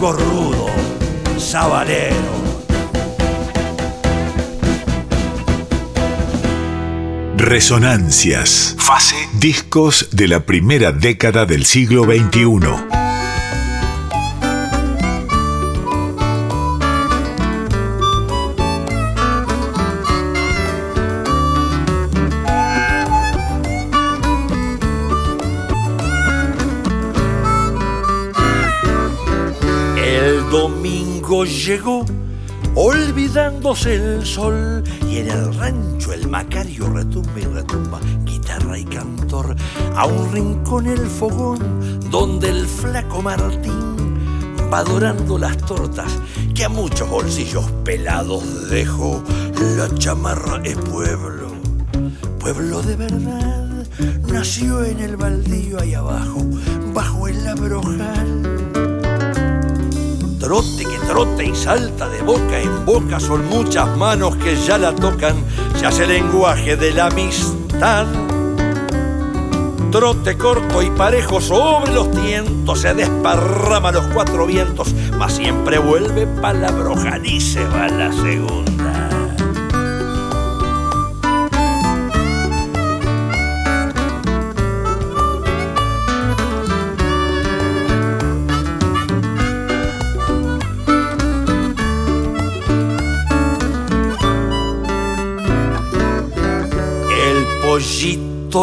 gorrudo, 0.00 0.66
sabalero. 1.38 2.55
Resonancias. 7.46 8.74
Fase. 8.76 9.14
Discos 9.38 10.08
de 10.10 10.26
la 10.26 10.44
primera 10.44 10.90
década 10.90 11.46
del 11.46 11.64
siglo 11.64 12.02
XXI. 12.02 12.42
El 30.04 30.50
domingo 30.50 31.44
llegó 31.44 32.04
olvidándose 32.74 33.94
el 33.94 34.26
sol 34.26 34.82
en 35.18 35.30
el 35.30 35.54
rancho 35.54 36.12
el 36.12 36.28
macario 36.28 36.88
retumba 36.88 37.40
y 37.40 37.44
retumba, 37.44 38.00
guitarra 38.24 38.78
y 38.78 38.84
cantor, 38.84 39.56
a 39.94 40.06
un 40.06 40.32
rincón 40.32 40.86
el 40.86 41.06
fogón 41.06 42.00
donde 42.10 42.50
el 42.50 42.66
flaco 42.66 43.22
Martín 43.22 43.96
va 44.72 44.78
adorando 44.78 45.38
las 45.38 45.56
tortas 45.58 46.12
que 46.54 46.64
a 46.64 46.68
muchos 46.68 47.08
bolsillos 47.08 47.64
pelados 47.84 48.68
dejó. 48.68 49.22
La 49.76 49.92
chamarra 49.94 50.60
es 50.64 50.76
pueblo, 50.76 51.48
pueblo 52.38 52.82
de 52.82 52.96
verdad, 52.96 53.86
nació 54.30 54.84
en 54.84 55.00
el 55.00 55.16
baldío 55.16 55.80
ahí 55.80 55.94
abajo, 55.94 56.44
bajo 56.92 57.28
el 57.28 57.46
abrojal 57.46 58.55
trote 60.38 60.84
que 60.84 60.98
trote 61.06 61.44
y 61.46 61.54
salta 61.54 62.08
de 62.08 62.22
boca 62.22 62.60
en 62.60 62.84
boca, 62.84 63.20
son 63.20 63.48
muchas 63.48 63.96
manos 63.96 64.36
que 64.36 64.56
ya 64.56 64.78
la 64.78 64.94
tocan, 64.94 65.34
se 65.78 65.86
hace 65.86 66.06
lenguaje 66.06 66.76
de 66.76 66.92
la 66.92 67.06
amistad. 67.06 68.06
Trote 69.90 70.36
corto 70.36 70.82
y 70.82 70.90
parejo 70.90 71.40
sobre 71.40 71.92
los 71.92 72.10
tientos, 72.10 72.80
se 72.80 72.94
desparrama 72.94 73.92
los 73.92 74.06
cuatro 74.08 74.46
vientos, 74.46 74.94
mas 75.18 75.32
siempre 75.32 75.78
vuelve 75.78 76.26
palabroja 76.26 77.18
y 77.24 77.40
se 77.40 77.64
va 77.64 77.88
la 77.88 78.12
segunda. 78.12 78.65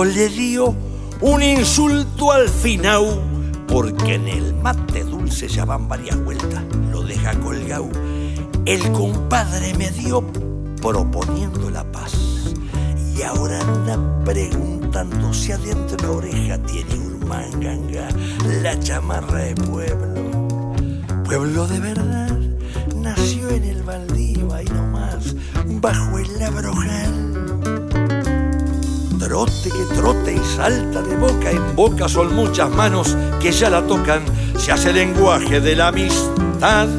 Le 0.01 0.27
dio 0.27 0.73
un 1.21 1.43
insulto 1.43 2.32
al 2.32 2.49
final, 2.49 3.21
porque 3.67 4.15
en 4.15 4.27
el 4.27 4.56
mate 4.56 5.03
dulce 5.03 5.47
ya 5.47 5.65
van 5.65 5.88
varias 5.88 6.17
vueltas, 6.23 6.63
lo 6.91 7.03
deja 7.03 7.39
colgado. 7.39 7.89
El 8.65 8.82
compadre 8.91 9.75
me 9.75 9.91
dio 9.91 10.23
proponiendo 10.82 11.69
la 11.69 11.84
paz 11.91 12.15
y 13.15 13.21
ahora 13.21 13.60
anda 13.62 13.99
preguntando 14.25 15.32
si 15.32 15.51
adentro 15.51 15.97
la 16.01 16.12
oreja 16.12 16.58
tiene 16.63 16.95
un 16.95 17.27
manganga, 17.27 18.08
la 18.63 18.79
chamarra 18.79 19.39
de 19.43 19.56
pueblo. 19.56 20.73
Pueblo 21.23 21.67
de 21.67 21.79
verdad, 21.79 22.39
nació 22.95 23.47
en 23.51 23.63
el 23.63 23.84
baldío 23.84 24.51
ahí 24.56 24.65
nomás, 24.65 25.36
bajo 25.79 26.17
el 26.17 26.41
abrojal 26.41 27.33
trote 29.24 29.70
que 29.70 29.96
trote 29.96 30.34
y 30.34 30.56
salta 30.56 31.02
de 31.02 31.16
boca 31.16 31.50
en 31.50 31.76
boca 31.76 32.10
son 32.10 32.36
muchas 32.36 32.70
manos 32.70 33.16
que 33.42 33.52
ya 33.52 33.70
la 33.70 33.82
tocan, 33.88 34.24
se 34.58 34.72
hace 34.72 34.92
lenguaje 34.92 35.62
de 35.62 35.76
la 35.76 35.88
amistad. 35.88 36.90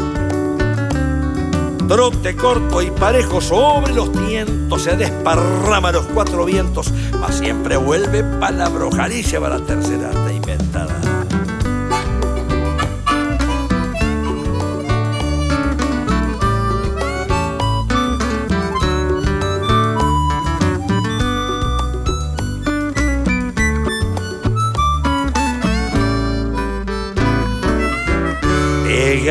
Trote 1.86 2.34
corto 2.34 2.80
y 2.80 2.90
parejo 2.90 3.42
sobre 3.42 3.92
los 3.92 4.10
tientos, 4.12 4.82
se 4.82 4.96
desparrama 4.96 5.92
los 5.92 6.06
cuatro 6.06 6.46
vientos, 6.46 6.90
mas 7.20 7.36
siempre 7.36 7.76
vuelve 7.76 8.24
palabra 8.40 9.08
y 9.12 9.22
se 9.22 9.38
va 9.38 9.50
la 9.50 9.60
tercera 9.60 10.08
hasta 10.08 10.32
inventada. 10.32 10.93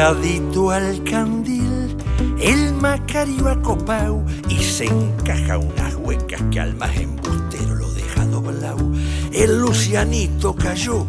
Al 0.04 1.02
candil, 1.06 1.96
el 2.38 2.74
macario 2.74 3.48
acopao 3.48 4.26
y 4.50 4.58
se 4.58 4.84
encaja 4.84 5.58
unas 5.58 5.96
huecas 5.96 6.42
que 6.52 6.60
al 6.60 6.76
más 6.76 6.94
embustero 6.98 7.74
lo 7.76 7.89
deja 7.94 8.26
doblado. 8.26 8.92
El 9.32 9.62
lucianito 9.62 10.54
cayó 10.56 11.08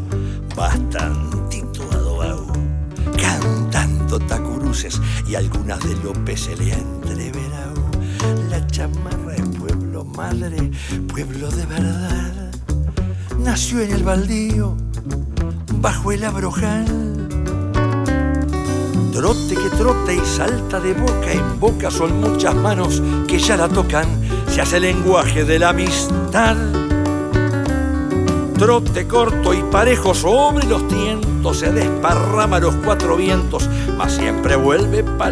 bastantito 0.54 1.82
adobao, 1.90 2.46
cantando 3.20 4.20
tacuruces 4.20 5.00
y 5.26 5.34
algunas 5.34 5.80
de 5.80 5.96
López 5.96 6.42
se 6.42 6.56
le 6.56 6.72
ha 6.72 6.78
entreverado. 6.78 7.90
La 8.48 8.64
chamarra 8.68 9.34
es 9.34 9.58
pueblo 9.58 10.04
madre, 10.04 10.70
pueblo 11.08 11.50
de 11.50 11.66
verdad. 11.66 12.52
Nació 13.40 13.80
en 13.80 13.90
el 13.90 14.04
baldío, 14.04 14.76
bajo 15.80 16.12
el 16.12 16.22
abrojal 16.22 17.03
Trote 19.14 19.54
que 19.54 19.70
trote 19.76 20.16
y 20.16 20.26
salta 20.26 20.80
de 20.80 20.92
boca 20.92 21.30
en 21.30 21.60
boca 21.60 21.88
son 21.88 22.20
muchas 22.20 22.52
manos 22.52 23.00
que 23.28 23.38
ya 23.38 23.56
la 23.56 23.68
tocan, 23.68 24.08
se 24.48 24.60
hace 24.60 24.80
lenguaje 24.80 25.44
de 25.44 25.60
la 25.60 25.68
amistad. 25.68 26.56
Trote 28.58 29.06
corto 29.06 29.54
y 29.54 29.62
parejo 29.70 30.14
sobre 30.14 30.66
los 30.66 30.88
tientos, 30.88 31.60
se 31.60 31.70
desparrama 31.70 32.58
los 32.58 32.74
cuatro 32.84 33.16
vientos, 33.16 33.70
mas 33.96 34.14
siempre 34.14 34.56
vuelve 34.56 35.02
va 35.02 35.30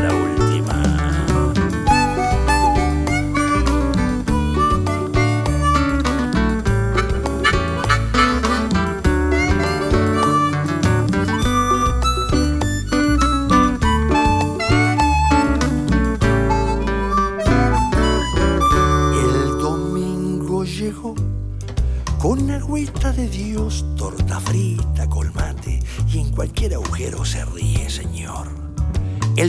la 0.00 0.12
última. 0.12 0.45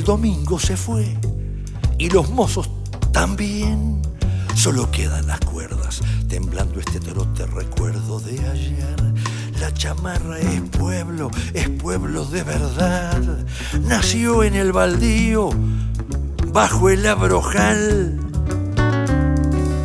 Domingo 0.07 0.57
se 0.57 0.77
fue 0.77 1.17
y 1.97 2.09
los 2.09 2.29
mozos 2.29 2.69
también. 3.11 4.01
Solo 4.55 4.89
quedan 4.89 5.27
las 5.27 5.41
cuerdas, 5.41 5.99
temblando 6.29 6.79
este 6.79 7.01
trote 7.01 7.45
recuerdo 7.45 8.21
de 8.21 8.39
ayer. 8.47 8.95
La 9.59 9.73
chamarra 9.73 10.39
es 10.39 10.61
pueblo, 10.61 11.29
es 11.53 11.67
pueblo 11.67 12.23
de 12.23 12.41
verdad. 12.43 13.21
Nació 13.81 14.43
en 14.43 14.55
el 14.55 14.71
baldío, 14.71 15.49
bajo 16.53 16.89
el 16.89 17.05
abrojal. 17.05 18.17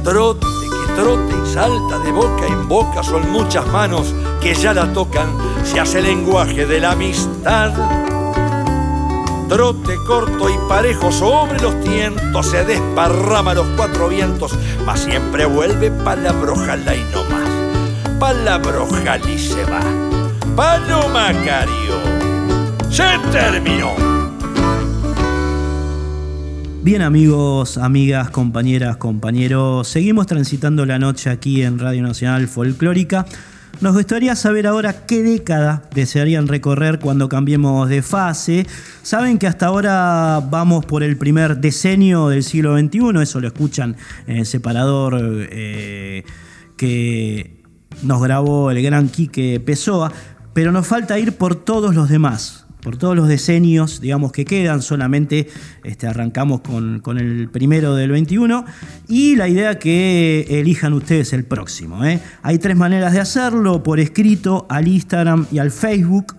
Trote 0.05 0.47
que 0.47 1.03
trote 1.03 1.35
y 1.35 1.53
salta 1.53 1.99
de 1.99 2.13
boca 2.13 2.47
en 2.47 2.69
boca, 2.69 3.03
son 3.03 3.29
muchas 3.33 3.67
manos 3.73 4.15
que 4.41 4.55
ya 4.55 4.73
la 4.73 4.93
tocan, 4.93 5.27
se 5.65 5.81
hace 5.81 6.01
lenguaje 6.01 6.65
de 6.65 6.79
la 6.79 6.93
amistad. 6.93 8.12
Trote 9.53 9.97
corto 10.07 10.49
y 10.49 10.55
parejo 10.67 11.13
sobre 11.13 11.61
los 11.61 11.79
tientos, 11.85 12.47
se 12.47 12.65
desparrama 12.65 13.53
los 13.53 13.67
cuatro 13.77 14.09
vientos, 14.09 14.59
mas 14.87 15.01
siempre 15.01 15.45
vuelve 15.45 15.91
palabrojala 15.91 16.97
y 16.97 17.05
no 17.13 17.23
más. 17.25 17.51
Palabrojal 18.19 19.21
y 19.29 19.39
se 19.39 19.63
va. 19.65 19.83
Paloma 20.57 21.35
Macario. 21.35 22.01
Se 22.89 23.05
terminó. 23.31 23.91
Bien 26.83 27.03
amigos, 27.03 27.77
amigas, 27.77 28.31
compañeras, 28.31 28.97
compañeros, 28.97 29.87
seguimos 29.87 30.27
transitando 30.27 30.87
la 30.87 30.99
noche 30.99 31.29
aquí 31.29 31.63
en 31.63 31.79
Radio 31.79 32.03
Nacional 32.03 32.49
Folclórica. 32.49 33.27
Nos 33.83 33.95
gustaría 33.95 34.37
saber 34.37 34.69
ahora 34.69 35.07
qué 35.07 35.25
década 35.25 35.83
desearían 35.93 36.47
recorrer 36.47 37.01
cuando 37.01 37.29
cambiemos 37.29 37.89
de 37.89 38.01
fase. 38.01 38.65
Saben 39.03 39.39
que 39.39 39.49
hasta 39.49 39.67
ahora 39.67 40.39
vamos 40.39 40.87
por 40.87 41.03
el 41.03 41.17
primer 41.17 41.57
decenio 41.57 42.29
del 42.29 42.45
siglo 42.45 42.79
XXI, 42.79 43.21
eso 43.21 43.41
lo 43.41 43.49
escuchan 43.49 43.97
en 44.29 44.37
el 44.37 44.47
separador 44.47 45.19
eh, 45.21 46.23
que 46.77 47.61
nos 48.05 48.23
grabó 48.23 48.71
el 48.71 48.81
gran 48.85 49.09
Quique 49.09 49.59
Pessoa, 49.59 50.13
pero 50.53 50.71
nos 50.71 50.87
falta 50.87 51.19
ir 51.19 51.37
por 51.37 51.57
todos 51.57 51.93
los 51.93 52.09
demás 52.09 52.62
por 52.83 52.97
todos 52.97 53.17
los 53.17 53.29
decenios, 53.29 54.01
digamos, 54.01 54.33
que 54.33 54.45
quedan, 54.45 54.83
solamente 54.83 55.49
este, 55.85 56.09
arrancamos 56.09 56.61
con, 56.63 57.01
con, 57.01 57.19
el 57.19 57.49
primero 57.49 57.95
del 57.95 58.11
21 58.11 58.65
y 59.09 59.37
la 59.37 59.49
idea 59.49 59.79
que 59.79 60.47
elijan 60.51 60.93
ustedes 60.93 61.33
el 61.33 61.45
próximo. 61.45 62.05
¿eh? 62.05 62.21
Hay 62.43 62.59
tres 62.59 62.77
maneras 62.77 63.13
de 63.13 63.21
hacerlo, 63.21 63.83
por 63.85 64.01
escrito, 64.01 64.67
al 64.69 64.89
Instagram 64.89 65.47
y 65.53 65.59
al 65.59 65.71
Facebook. 65.71 66.35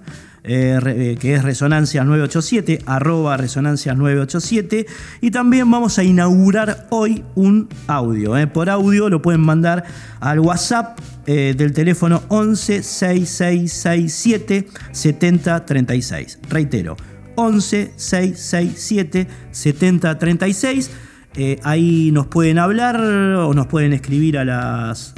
Eh, 0.46 0.78
eh, 0.86 1.16
que 1.18 1.36
es 1.36 1.44
Resonancias 1.44 2.06
987, 2.06 2.80
arroba 2.86 3.38
Resonancias 3.38 3.96
987. 3.96 4.86
Y 5.22 5.32
también 5.32 5.72
vamos 5.72 5.98
a 6.00 6.04
inaugurar 6.04 6.88
hoy 6.90 7.24
un 7.36 7.70
audio. 7.88 8.36
Eh. 8.38 8.48
Por 8.48 8.70
audio 8.70 9.08
lo 9.10 9.22
pueden 9.22 9.40
mandar 9.40 9.86
al 10.20 10.40
WhatsApp 10.40 11.00
del 11.26 11.72
teléfono 11.72 12.22
11 12.28 12.84
6667 12.84 14.68
7036. 14.92 16.40
Reitero, 16.50 16.98
11 17.36 17.94
667 17.96 19.28
7036. 19.52 20.92
ahí 21.64 22.12
nos 22.12 22.28
pueden 22.28 22.60
hablar 22.60 23.00
o 23.00 23.54
nos 23.54 23.68
pueden 23.68 23.94
escribir 23.94 24.38
a 24.38 24.44
las 24.44 25.16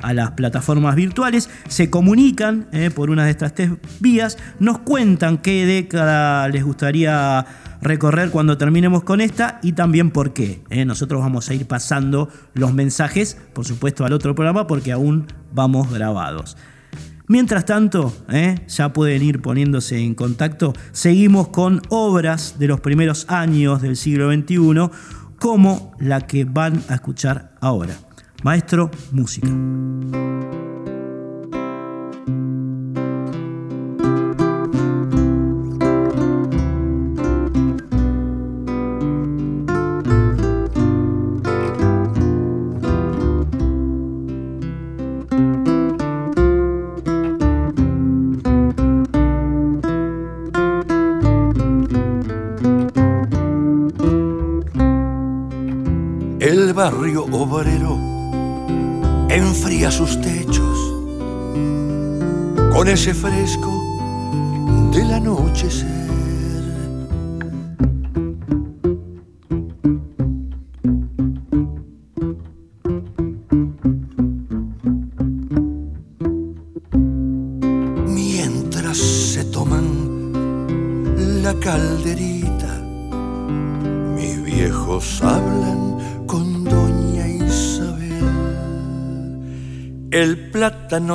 a 0.00 0.12
las 0.12 0.32
plataformas 0.32 0.96
virtuales, 0.96 1.48
se 1.68 1.90
comunican 1.90 2.66
eh, 2.72 2.90
por 2.94 3.10
una 3.10 3.24
de 3.24 3.30
estas 3.30 3.54
tres 3.54 3.70
vías, 4.00 4.38
nos 4.58 4.78
cuentan 4.78 5.38
qué 5.38 5.66
década 5.66 6.48
les 6.48 6.64
gustaría 6.64 7.46
recorrer 7.84 8.30
cuando 8.30 8.58
terminemos 8.58 9.04
con 9.04 9.20
esta 9.20 9.60
y 9.62 9.72
también 9.72 10.10
por 10.10 10.32
qué. 10.32 10.62
Eh. 10.70 10.84
Nosotros 10.84 11.20
vamos 11.20 11.48
a 11.48 11.54
ir 11.54 11.66
pasando 11.66 12.28
los 12.54 12.72
mensajes, 12.72 13.38
por 13.52 13.64
supuesto, 13.64 14.04
al 14.04 14.12
otro 14.12 14.34
programa 14.34 14.66
porque 14.66 14.90
aún 14.90 15.26
vamos 15.52 15.92
grabados. 15.92 16.56
Mientras 17.26 17.64
tanto, 17.64 18.14
eh, 18.28 18.56
ya 18.68 18.92
pueden 18.92 19.22
ir 19.22 19.40
poniéndose 19.40 19.98
en 19.98 20.14
contacto, 20.14 20.74
seguimos 20.92 21.48
con 21.48 21.80
obras 21.88 22.58
de 22.58 22.66
los 22.66 22.80
primeros 22.80 23.26
años 23.30 23.80
del 23.80 23.96
siglo 23.96 24.30
XXI, 24.30 24.90
como 25.38 25.94
la 25.98 26.26
que 26.26 26.44
van 26.44 26.82
a 26.88 26.94
escuchar 26.94 27.54
ahora. 27.60 27.94
Maestro, 28.44 28.90
música. 29.10 29.48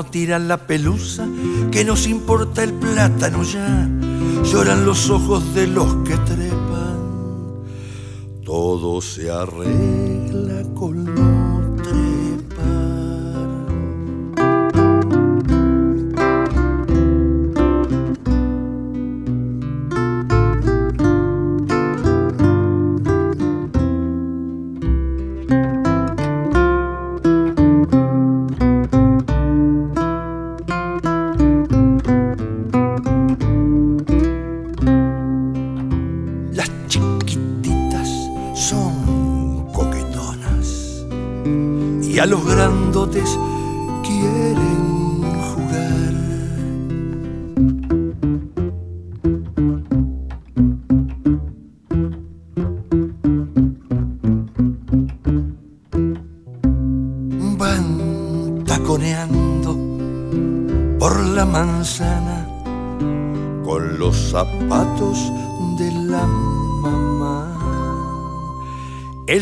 Plátano 0.10 0.12
tira 0.12 0.40
la 0.40 0.58
pelusa, 0.58 1.28
que 1.72 1.84
nos 1.84 2.08
importa 2.08 2.64
el 2.64 2.74
plátano 2.74 3.44
ya. 3.44 3.88
Lloran 4.44 4.86
los 4.86 5.10
ojos 5.10 5.54
de 5.54 5.68
los 5.68 5.96
que 5.98 6.16
trepan. 6.18 6.98
Todo 8.44 9.02
se 9.02 9.30
arregla 9.30 10.64
con 10.74 11.49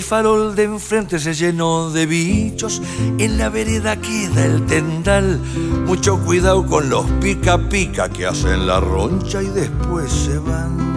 farol 0.07 0.55
de 0.55 0.63
enfrente 0.63 1.19
se 1.19 1.33
llenó 1.33 1.89
de 1.89 2.05
bichos, 2.05 2.81
en 3.17 3.37
la 3.37 3.49
vereda 3.49 3.97
queda 3.97 4.45
el 4.45 4.65
tendal. 4.65 5.41
Mucho 5.85 6.17
cuidado 6.19 6.65
con 6.65 6.89
los 6.89 7.05
pica 7.19 7.57
pica 7.69 8.07
que 8.07 8.25
hacen 8.25 8.65
la 8.67 8.79
roncha 8.79 9.43
y 9.43 9.47
después 9.47 10.09
se 10.09 10.39
van. 10.39 10.96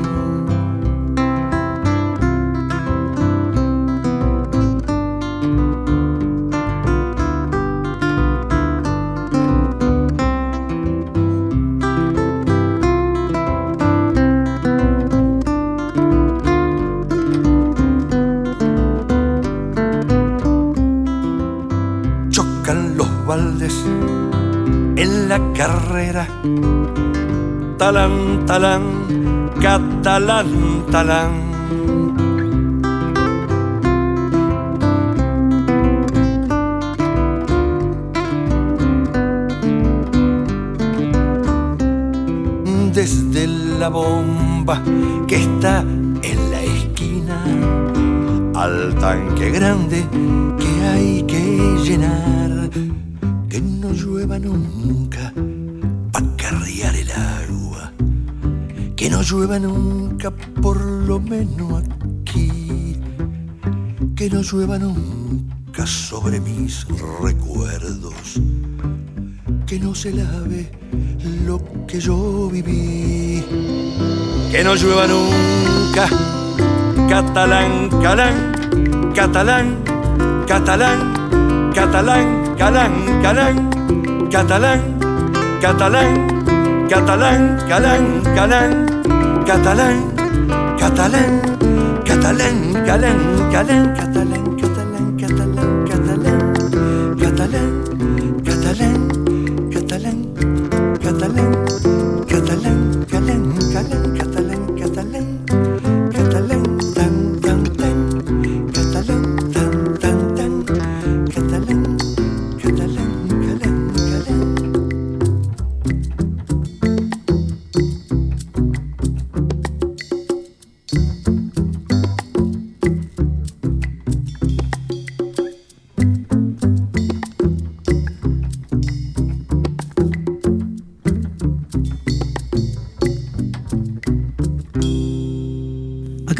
Talán, 27.90 28.46
talán, 28.46 28.82
catalán, 29.60 30.46
talán. 30.92 31.32
Desde 42.94 43.48
la 43.80 43.88
bomba 43.88 44.80
que 45.26 45.34
está 45.34 45.80
en 45.80 46.50
la 46.52 46.62
esquina 46.62 47.42
al 48.54 48.94
tanque 49.00 49.50
grande 49.50 50.06
llueva 59.40 59.58
nunca 59.58 60.30
por 60.60 60.78
lo 60.78 61.18
menos 61.18 61.82
aquí, 61.82 63.00
que 64.14 64.28
no 64.28 64.42
llueva 64.42 64.78
nunca 64.78 65.86
sobre 65.86 66.38
mis 66.40 66.86
recuerdos, 67.22 68.38
que 69.66 69.80
no 69.80 69.94
se 69.94 70.12
lave 70.12 70.70
lo 71.46 71.58
que 71.86 71.98
yo 72.00 72.50
viví, 72.50 73.42
que 74.50 74.62
no 74.62 74.74
llueva 74.74 75.06
nunca. 75.06 76.06
Catalán, 77.08 77.88
calán, 78.02 78.52
catalán, 79.14 79.82
catalán, 80.46 81.14
catalán, 81.74 82.54
calán, 82.58 83.18
calán, 83.22 83.70
catalán, 84.30 84.98
catalán, 85.60 86.28
catalán, 86.90 87.58
calán, 87.68 88.22
calán, 88.36 89.00
catalán, 89.50 90.14
catalán, 90.78 91.42
catalán, 92.06 92.72
calán, 92.86 93.18
calán, 93.50 93.94
catalán. 93.96 94.49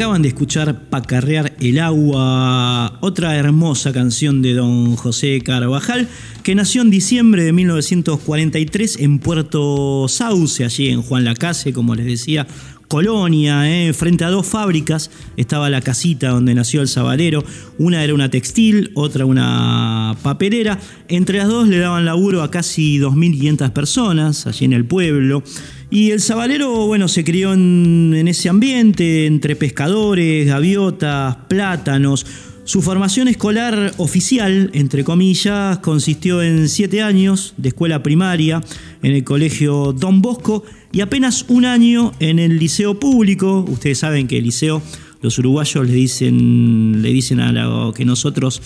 De 0.01 0.29
escuchar 0.29 0.89
Pacarrear 0.89 1.53
el 1.59 1.77
agua, 1.77 2.97
otra 3.01 3.35
hermosa 3.35 3.93
canción 3.93 4.41
de 4.41 4.55
don 4.55 4.95
José 4.95 5.41
Carvajal, 5.41 6.07
que 6.41 6.55
nació 6.55 6.81
en 6.81 6.89
diciembre 6.89 7.43
de 7.43 7.53
1943 7.53 8.97
en 8.99 9.19
Puerto 9.19 10.07
Sauce, 10.07 10.65
allí 10.65 10.89
en 10.89 11.03
Juan 11.03 11.23
Lacase, 11.23 11.71
como 11.71 11.93
les 11.93 12.07
decía, 12.07 12.47
Colonia, 12.91 13.71
eh, 13.71 13.93
frente 13.93 14.25
a 14.25 14.29
dos 14.29 14.45
fábricas, 14.45 15.11
estaba 15.37 15.69
la 15.69 15.79
casita 15.79 16.27
donde 16.27 16.53
nació 16.53 16.81
el 16.81 16.89
sabalero, 16.89 17.41
una 17.77 18.03
era 18.03 18.13
una 18.13 18.29
textil, 18.29 18.91
otra 18.95 19.25
una 19.25 20.17
papelera, 20.21 20.77
entre 21.07 21.37
las 21.37 21.47
dos 21.47 21.69
le 21.69 21.77
daban 21.77 22.03
laburo 22.03 22.43
a 22.43 22.51
casi 22.51 22.99
2.500 22.99 23.71
personas 23.71 24.45
allí 24.45 24.65
en 24.65 24.73
el 24.73 24.83
pueblo. 24.83 25.41
Y 25.89 26.11
el 26.11 26.19
sabalero, 26.19 26.85
bueno, 26.85 27.07
se 27.07 27.23
crió 27.23 27.53
en, 27.53 28.27
ese 28.27 28.49
ambiente, 28.49 29.25
entre 29.25 29.55
pescadores, 29.55 30.45
gaviotas, 30.47 31.37
plátanos. 31.47 32.25
Su 32.65 32.81
formación 32.81 33.29
escolar 33.29 33.93
oficial, 33.99 34.69
entre 34.73 35.05
comillas, 35.05 35.77
consistió 35.77 36.41
en 36.41 36.67
siete 36.67 37.01
años 37.01 37.53
de 37.55 37.69
escuela 37.69 38.03
primaria 38.03 38.61
en 39.01 39.13
el 39.13 39.23
colegio 39.23 39.93
Don 39.93 40.21
Bosco 40.21 40.65
y 40.91 41.01
apenas 41.01 41.45
un 41.47 41.65
año 41.65 42.11
en 42.19 42.39
el 42.39 42.57
liceo 42.57 42.99
público. 42.99 43.65
Ustedes 43.67 43.99
saben 43.99 44.27
que 44.27 44.37
el 44.37 44.45
liceo, 44.45 44.81
los 45.21 45.37
uruguayos 45.39 45.87
le 45.87 45.93
dicen, 45.93 47.01
le 47.01 47.13
dicen 47.13 47.39
a 47.39 47.51
lo 47.51 47.93
que 47.93 48.05
nosotros 48.05 48.61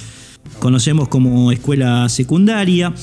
conocemos 0.59 1.07
como 1.07 1.51
escuela 1.51 2.07
secundaria. 2.09 2.93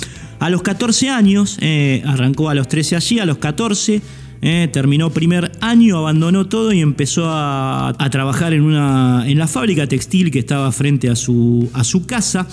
A 0.40 0.50
los 0.50 0.62
14 0.62 1.08
años, 1.08 1.58
eh, 1.61 2.02
arrancó 2.04 2.48
a 2.48 2.54
los 2.54 2.68
13 2.68 2.96
allí, 2.96 3.18
a 3.20 3.26
los 3.26 3.38
14 3.38 4.02
eh, 4.44 4.68
terminó 4.72 5.11
primer 5.11 5.52
año, 5.61 5.98
abandonó 5.98 6.48
todo 6.48 6.72
y 6.72 6.80
empezó 6.80 7.26
a, 7.28 7.94
trabajar 8.11 8.52
en, 8.52 8.62
una, 8.62 9.24
en 9.28 9.38
la 9.38 9.46
fábrica 9.46 9.87
textil 9.87 10.32
que 10.32 10.40
estaba 10.40 10.72
frente 10.72 11.08
a 11.08 11.14
su, 11.14 11.70
a 11.72 11.85
su 11.85 12.06
casa. 12.06 12.48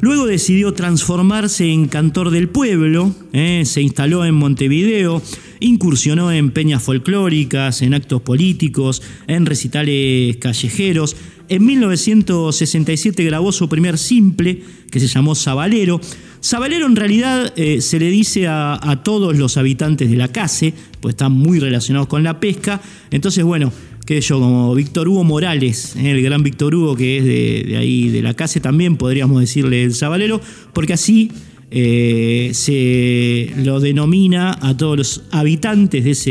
Luego 0.00 0.26
decidió 0.26 0.72
transformarse 0.74 1.68
en 1.68 1.88
cantor 1.88 2.30
del 2.30 2.48
pueblo, 2.48 3.14
eh, 3.32 3.64
se 3.66 3.82
instaló 3.82 4.24
en 4.24 4.34
Montevideo, 4.34 5.20
incursionó 5.58 6.30
en 6.30 6.52
peñas 6.52 6.82
folclóricas, 6.84 7.82
en 7.82 7.94
actos 7.94 8.22
políticos, 8.22 9.02
en 9.26 9.44
recitales 9.44 10.36
callejeros. 10.36 11.16
En 11.48 11.64
1967 11.66 13.24
grabó 13.24 13.50
su 13.50 13.68
primer 13.68 13.98
simple, 13.98 14.62
que 14.90 15.00
se 15.00 15.08
llamó 15.08 15.34
Sabalero, 15.34 16.00
Sabalero 16.40 16.86
en 16.86 16.94
realidad 16.94 17.52
eh, 17.56 17.80
se 17.80 17.98
le 17.98 18.10
dice 18.10 18.46
a, 18.46 19.00
todos 19.02 19.36
los 19.36 19.56
habitantes 19.56 20.08
de 20.08 20.16
la 20.16 20.28
CASE, 20.28 20.72
pues 21.00 21.14
están 21.14 21.32
muy 21.32 21.58
relacionados 21.58 22.08
con 22.08 22.22
la 22.22 22.38
pesca. 22.38 22.80
Entonces, 23.10 23.42
bueno, 23.44 23.72
que 24.08 24.22
yo, 24.22 24.40
como 24.40 24.74
Víctor 24.74 25.06
Hugo 25.06 25.22
Morales, 25.22 25.94
eh, 25.94 26.12
el 26.12 26.22
gran 26.22 26.42
Víctor 26.42 26.74
Hugo 26.74 26.96
que 26.96 27.18
es 27.18 27.24
de, 27.26 27.76
ahí, 27.76 28.08
de 28.08 28.22
la 28.22 28.32
CASE, 28.32 28.58
también 28.58 28.96
podríamos 28.96 29.38
decirle 29.38 29.82
el 29.82 29.94
Sabalero, 29.94 30.40
porque 30.72 30.94
así 30.94 31.30
eh, 31.70 32.52
se 32.54 33.52
lo 33.62 33.80
denomina 33.80 34.58
a 34.62 34.74
todos 34.74 34.96
los 34.96 35.24
habitantes 35.30 36.04
de 36.04 36.10
ese, 36.12 36.30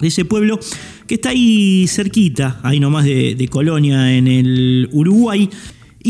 de 0.00 0.08
ese 0.08 0.24
pueblo 0.24 0.58
que 1.06 1.14
está 1.14 1.28
ahí 1.28 1.86
cerquita, 1.86 2.58
ahí 2.64 2.80
nomás 2.80 3.04
de 3.04 3.48
Colonia 3.48 4.16
en 4.16 4.26
el 4.26 4.88
Uruguay. 4.90 5.48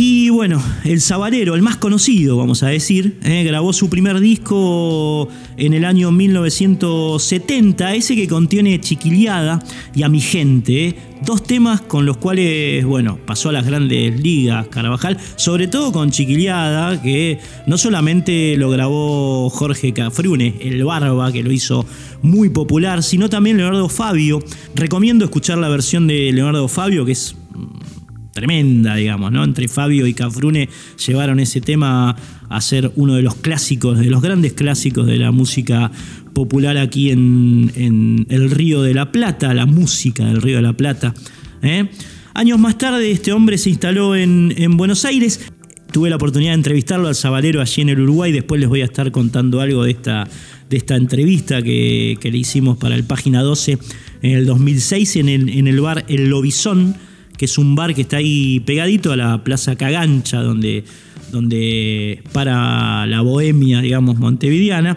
Y 0.00 0.30
bueno, 0.30 0.62
el 0.84 1.00
Sabalero, 1.00 1.56
el 1.56 1.62
más 1.62 1.76
conocido, 1.76 2.36
vamos 2.36 2.62
a 2.62 2.68
decir, 2.68 3.18
eh, 3.24 3.42
grabó 3.42 3.72
su 3.72 3.90
primer 3.90 4.20
disco 4.20 5.28
en 5.56 5.74
el 5.74 5.84
año 5.84 6.12
1970, 6.12 7.96
ese 7.96 8.14
que 8.14 8.28
contiene 8.28 8.80
Chiquiliada 8.80 9.58
y 9.96 10.04
A 10.04 10.08
mi 10.08 10.20
gente, 10.20 10.86
eh. 10.86 10.94
dos 11.26 11.42
temas 11.42 11.80
con 11.80 12.06
los 12.06 12.16
cuales, 12.16 12.84
bueno, 12.84 13.18
pasó 13.26 13.48
a 13.48 13.52
las 13.52 13.66
grandes 13.66 14.20
ligas 14.20 14.68
Carvajal, 14.68 15.18
sobre 15.34 15.66
todo 15.66 15.90
con 15.90 16.12
Chiquiliada, 16.12 17.02
que 17.02 17.40
no 17.66 17.76
solamente 17.76 18.56
lo 18.56 18.70
grabó 18.70 19.50
Jorge 19.50 19.92
Cafrune, 19.92 20.58
el 20.60 20.84
Barba, 20.84 21.32
que 21.32 21.42
lo 21.42 21.50
hizo 21.50 21.84
muy 22.22 22.50
popular, 22.50 23.02
sino 23.02 23.28
también 23.28 23.56
Leonardo 23.56 23.88
Fabio. 23.88 24.44
Recomiendo 24.76 25.24
escuchar 25.24 25.58
la 25.58 25.68
versión 25.68 26.06
de 26.06 26.30
Leonardo 26.32 26.68
Fabio, 26.68 27.04
que 27.04 27.10
es 27.10 27.34
tremenda, 28.38 28.94
digamos, 28.94 29.32
¿no? 29.32 29.42
Entre 29.42 29.66
Fabio 29.66 30.06
y 30.06 30.14
Cafrune 30.14 30.68
llevaron 31.06 31.40
ese 31.40 31.60
tema 31.60 32.14
a 32.48 32.60
ser 32.60 32.92
uno 32.96 33.16
de 33.16 33.22
los 33.22 33.34
clásicos, 33.34 33.98
de 33.98 34.06
los 34.06 34.22
grandes 34.22 34.52
clásicos 34.52 35.06
de 35.06 35.16
la 35.16 35.32
música 35.32 35.90
popular 36.32 36.78
aquí 36.78 37.10
en, 37.10 38.26
el 38.28 38.50
Río 38.50 38.82
de 38.82 38.94
la 38.94 39.10
Plata, 39.10 39.52
la 39.54 39.66
música 39.66 40.24
del 40.24 40.40
Río 40.40 40.56
de 40.56 40.62
la 40.62 40.72
Plata. 40.72 41.14
¿eh? 41.62 41.88
Años 42.34 42.58
más 42.60 42.78
tarde 42.78 43.10
este 43.10 43.32
hombre 43.32 43.58
se 43.58 43.70
instaló 43.70 44.14
en, 44.14 44.76
Buenos 44.76 45.04
Aires. 45.04 45.40
Tuve 45.90 46.10
la 46.10 46.16
oportunidad 46.16 46.50
de 46.50 46.56
entrevistarlo 46.56 47.08
al 47.08 47.16
Sabalero 47.16 47.60
allí 47.60 47.82
en 47.82 47.88
el 47.88 48.00
Uruguay. 48.00 48.30
Después 48.30 48.60
les 48.60 48.68
voy 48.68 48.82
a 48.82 48.84
estar 48.84 49.10
contando 49.10 49.60
algo 49.60 49.82
de 49.82 49.90
esta, 49.90 50.28
de 50.70 50.76
esta 50.76 50.94
entrevista 50.94 51.60
que, 51.62 52.18
le 52.22 52.38
hicimos 52.38 52.76
para 52.76 52.94
el 52.94 53.02
Página 53.02 53.42
12 53.42 53.78
en 54.22 54.30
el 54.30 54.46
2006 54.46 55.16
en 55.16 55.28
el, 55.28 55.48
en 55.48 55.66
el 55.66 55.80
bar 55.80 56.04
El 56.08 56.28
Lobizón 56.28 56.94
que 57.38 57.46
es 57.46 57.56
un 57.56 57.74
bar 57.74 57.94
que 57.94 58.02
está 58.02 58.18
ahí 58.18 58.60
pegadito 58.60 59.12
a 59.12 59.16
la 59.16 59.42
Plaza 59.42 59.76
Cagancha, 59.76 60.42
donde, 60.42 60.84
donde 61.32 62.20
para 62.32 63.06
la 63.06 63.22
bohemia, 63.22 63.80
digamos, 63.80 64.18
montevideana. 64.18 64.96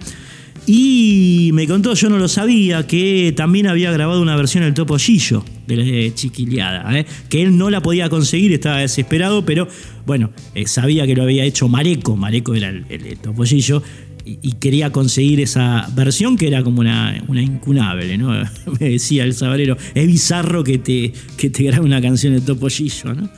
Y 0.68 1.52
me 1.54 1.68
contó, 1.68 1.94
yo 1.96 2.10
no 2.10 2.18
lo 2.20 2.28
sabía, 2.28 2.86
que 2.86 3.34
también 3.36 3.68
había 3.68 3.92
grabado 3.92 4.22
una 4.22 4.36
versión 4.36 4.64
del 4.64 4.74
Topollillo 4.74 5.44
de 5.68 6.12
Chiquileada, 6.14 7.00
¿eh? 7.00 7.06
que 7.30 7.42
él 7.42 7.58
no 7.58 7.70
la 7.70 7.82
podía 7.82 8.10
conseguir, 8.10 8.52
estaba 8.54 8.78
desesperado, 8.78 9.46
pero 9.46 9.68
bueno, 10.06 10.32
eh, 10.54 10.68
sabía 10.68 11.08
que 11.08 11.16
lo 11.16 11.24
había 11.24 11.46
hecho 11.46 11.68
Mareco, 11.68 12.16
Mareco 12.16 12.54
era 12.54 12.70
el, 12.70 13.18
Topollillo, 13.20 13.82
y, 14.26 14.54
quería 14.54 14.92
conseguir 14.92 15.40
esa 15.40 15.88
versión 15.96 16.38
que 16.38 16.48
era 16.48 16.64
como 16.64 16.82
una, 16.82 17.24
una 17.28 17.42
incunable, 17.42 18.18
¿no? 18.18 18.30
Me 18.80 18.90
decía 18.90 19.24
el 19.24 19.34
sabalero, 19.34 19.78
es 19.96 20.08
bizarro 20.08 20.64
que 20.64 20.78
te, 20.78 21.14
que 21.38 21.50
te 21.50 21.64
grabe 21.64 21.86
una 21.86 22.02
canción 22.02 22.34
de 22.34 22.42
Topollillo, 22.42 23.14
¿no? 23.14 23.30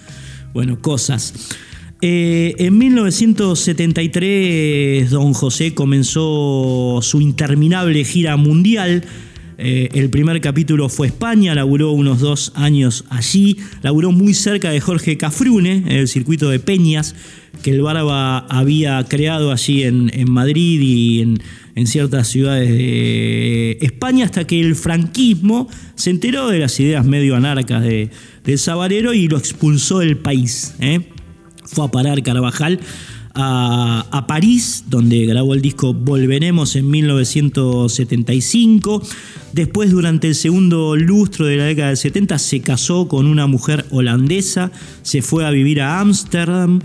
Bueno, 0.54 0.82
cosas. 0.82 1.34
Eh, 2.02 2.56
en 2.58 2.78
1973, 2.78 5.10
don 5.10 5.34
José 5.34 5.74
comenzó 5.74 7.00
su 7.02 7.22
interminable 7.22 8.04
gira 8.04 8.36
mundial. 8.36 9.06
Eh, 9.58 9.90
el 9.94 10.10
primer 10.10 10.42
capítulo 10.42 10.90
fue 10.90 11.08
España, 11.08 11.54
laburó 11.54 11.92
unos 11.92 12.20
dos 12.20 12.52
años 12.56 13.06
allí, 13.10 13.58
laburó 13.82 14.12
muy 14.12 14.34
cerca 14.34 14.72
de 14.72 14.80
Jorge 14.80 15.18
Cafrune, 15.18 15.84
en 15.86 15.92
el 15.92 16.08
circuito 16.08 16.50
de 16.50 16.60
Peñas, 16.60 17.16
que 17.62 17.72
el 17.72 17.82
Barba 17.82 18.40
había 18.40 19.04
creado 19.06 19.52
allí 19.52 19.84
en, 19.84 20.12
Madrid 20.30 20.82
y 20.82 21.22
en, 21.76 21.88
ciertas 21.88 22.28
ciudades 22.28 22.70
de 22.70 23.78
España, 23.82 24.26
hasta 24.26 24.46
que 24.46 24.60
el 24.60 24.76
franquismo 24.76 25.68
se 25.96 26.10
enteró 26.10 26.50
de 26.50 26.60
las 26.60 26.80
ideas 26.80 27.06
medio 27.06 27.36
anarcas 27.36 27.84
de, 27.84 28.10
del 28.44 28.58
Sabalero 28.58 29.14
y 29.14 29.28
lo 29.28 29.38
expulsó 29.38 30.00
del 30.00 30.18
país. 30.18 30.76
¿eh? 30.80 31.02
Fue 31.66 31.86
a 31.86 31.90
parar 31.90 32.22
Carvajal 32.24 32.80
a, 33.36 34.26
París, 34.28 34.86
donde 34.88 35.26
grabó 35.26 35.54
el 35.54 35.62
disco 35.62 35.94
Volveremos 35.94 36.76
en 36.76 36.90
1975. 36.90 39.02
Después, 39.54 39.92
durante 39.92 40.28
el 40.28 40.36
segundo 40.36 40.96
lustro 40.96 41.46
de 41.46 41.58
la 41.58 41.66
década 41.66 41.90
del 41.90 41.98
70, 41.98 42.40
se 42.40 42.62
casó 42.62 43.08
con 43.08 43.26
una 43.26 43.48
mujer 43.48 43.86
holandesa, 43.92 44.72
se 45.02 45.22
fue 45.22 45.46
a 45.46 45.52
vivir 45.52 45.82
a 45.82 46.00
Ámsterdam. 46.00 46.82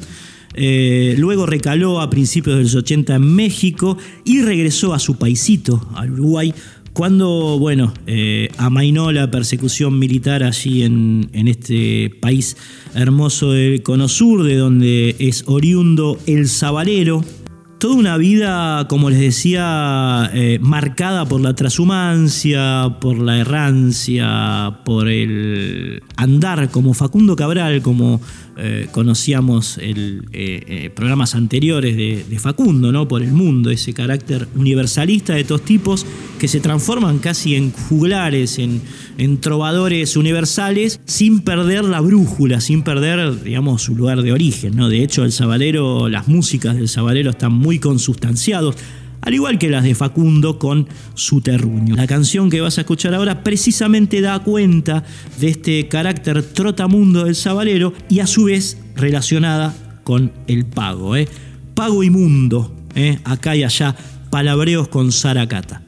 Eh, 0.55 1.15
luego 1.19 1.47
recaló 1.47 2.01
a 2.01 2.11
principios 2.11 2.57
de 2.57 2.65
los 2.65 2.75
80 2.75 3.15
en 3.15 3.35
México 3.35 3.97
y 4.25 4.43
regresó 4.43 4.93
a 4.93 4.99
su 4.99 5.17
paisito, 5.17 5.89
al 5.95 6.13
Uruguay, 6.13 6.53
cuando, 6.99 7.61
bueno, 7.61 7.95
eh, 8.09 8.49
amainó 8.57 9.13
la 9.13 9.31
persecución 9.31 10.01
militar 10.01 10.43
allí 10.43 10.83
en, 10.83 11.31
este 11.33 12.11
país 12.21 12.57
hermoso 12.93 13.53
del 13.53 13.85
Cono 13.85 14.09
Sur, 14.09 14.43
de 14.43 14.57
donde 14.57 15.15
es 15.21 15.45
oriundo 15.47 16.19
el 16.27 16.49
Sabalero, 16.49 17.25
toda 17.79 17.95
una 17.95 18.17
vida, 18.17 18.87
como 18.89 19.09
les 19.09 19.21
decía, 19.21 20.31
eh, 20.35 20.59
marcada 20.61 21.27
por 21.27 21.41
la 21.41 21.55
transhumancia, 21.55 22.97
por 23.01 23.19
la 23.19 23.39
errancia, 23.39 24.81
por 24.85 25.09
el 25.09 26.03
andar 26.17 26.71
como 26.71 26.93
Facundo 26.93 27.37
Cabral, 27.37 27.81
como 27.83 28.21
eh, 28.57 28.89
conocíamos 28.91 29.79
en 29.79 30.27
eh, 30.33 30.91
programas 30.95 31.37
anteriores 31.37 31.97
de, 31.97 32.39
Facundo, 32.39 32.93
¿no? 32.93 33.07
por 33.07 33.23
el 33.23 33.33
mundo, 33.33 33.71
ese 33.71 33.93
carácter 33.93 34.49
universalista 34.57 35.35
de 35.35 35.41
estos 35.41 35.63
tipos 35.63 36.07
que 36.39 36.49
se 36.49 36.61
transforman 36.61 37.19
casi 37.19 37.55
en 37.55 37.73
juglares, 37.73 38.59
en, 38.59 38.81
en 39.19 39.41
trovadores 39.41 40.17
universales, 40.17 41.01
sin 41.05 41.41
perder 41.41 41.85
la 41.85 42.01
brújula, 42.01 42.61
sin 42.61 42.83
perder, 42.83 43.43
digamos, 43.43 43.83
su 43.83 43.95
lugar 43.95 44.23
de 44.23 44.33
origen. 44.33 44.77
¿no? 44.77 44.89
De 44.89 45.03
hecho, 45.03 45.25
el 45.25 45.33
sabalero, 45.33 46.09
las 46.09 46.29
músicas 46.29 46.77
del 46.77 46.89
sabalero 46.89 47.31
están 47.31 47.53
muy 47.53 47.81
consustanciados, 47.81 48.77
al 49.21 49.35
igual 49.35 49.59
que 49.59 49.69
las 49.69 49.83
de 49.83 49.97
Facundo 49.97 50.59
con 50.59 50.89
su 51.15 51.41
terruño. 51.41 51.97
La 51.97 52.07
canción 52.07 52.49
que 52.49 52.61
vas 52.61 52.79
a 52.79 52.83
escuchar 52.83 53.15
ahora 53.15 53.43
precisamente 53.43 54.21
da 54.21 54.39
cuenta 54.39 55.05
de 55.41 55.49
este 55.49 55.89
carácter 55.89 56.43
trotamundo 56.43 57.25
del 57.25 57.35
sabalero 57.35 57.93
y 58.09 58.21
a 58.21 58.27
su 58.29 58.45
vez 58.45 58.79
relacionada 58.95 59.75
con 60.05 60.33
el 60.47 60.65
pago. 60.65 61.17
¿eh? 61.17 61.29
Pago 61.75 62.05
y 62.05 62.11
mundo, 62.11 62.73
¿eh? 62.95 63.19
acá 63.25 63.57
y 63.57 63.65
allá, 63.65 63.97
palabreos 64.31 64.87
con 64.87 65.11
Saracata. 65.11 65.83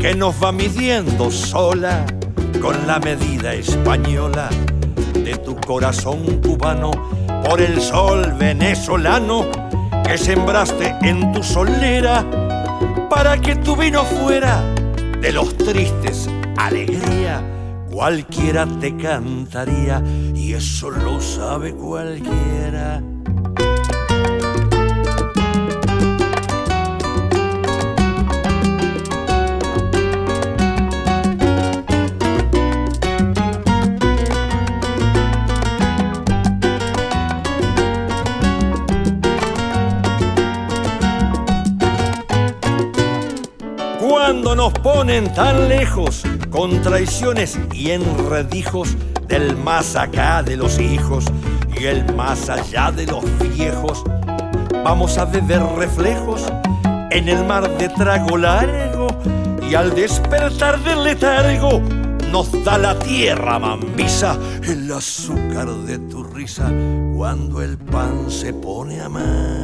Que 0.00 0.14
nos 0.14 0.36
va 0.40 0.52
midiendo 0.52 1.32
sola 1.32 2.06
con 2.62 2.86
la 2.86 3.00
medida 3.00 3.52
española 3.54 4.48
de 5.12 5.36
tu 5.36 5.56
corazón 5.56 6.40
cubano 6.40 6.92
por 7.44 7.60
el 7.60 7.80
sol 7.80 8.32
venezolano 8.38 9.46
que 10.06 10.16
sembraste 10.16 10.94
en 11.02 11.32
tu 11.32 11.42
solera 11.42 12.24
para 13.10 13.36
que 13.36 13.56
tu 13.56 13.74
vino 13.74 14.04
fuera 14.04 14.62
de 15.20 15.32
los 15.32 15.56
tristes 15.56 16.30
alegría. 16.56 17.42
Cualquiera 17.90 18.64
te 18.80 18.96
cantaría 18.96 20.04
y 20.36 20.52
eso 20.52 20.88
lo 20.88 21.20
sabe 21.20 21.72
cualquiera. 21.74 23.02
Nos 44.60 44.74
ponen 44.74 45.32
tan 45.32 45.70
lejos 45.70 46.22
con 46.50 46.82
traiciones 46.82 47.58
y 47.72 47.92
enredijos 47.92 48.94
del 49.26 49.56
más 49.56 49.96
acá 49.96 50.42
de 50.42 50.54
los 50.54 50.78
hijos 50.78 51.24
y 51.74 51.86
el 51.86 52.14
más 52.14 52.50
allá 52.50 52.92
de 52.92 53.06
los 53.06 53.24
viejos. 53.56 54.04
Vamos 54.84 55.16
a 55.16 55.24
beber 55.24 55.62
reflejos 55.78 56.44
en 57.10 57.30
el 57.30 57.42
mar 57.46 57.74
de 57.78 57.88
trago 57.88 58.36
largo 58.36 59.08
y 59.66 59.74
al 59.74 59.94
despertar 59.94 60.78
del 60.80 61.04
letargo 61.04 61.80
nos 62.30 62.52
da 62.62 62.76
la 62.76 62.98
tierra 62.98 63.58
mambisa 63.58 64.38
el 64.62 64.92
azúcar 64.92 65.68
de 65.86 65.98
tu 66.00 66.22
risa 66.22 66.70
cuando 67.16 67.62
el 67.62 67.78
pan 67.78 68.30
se 68.30 68.52
pone 68.52 69.00
amargo. 69.00 69.59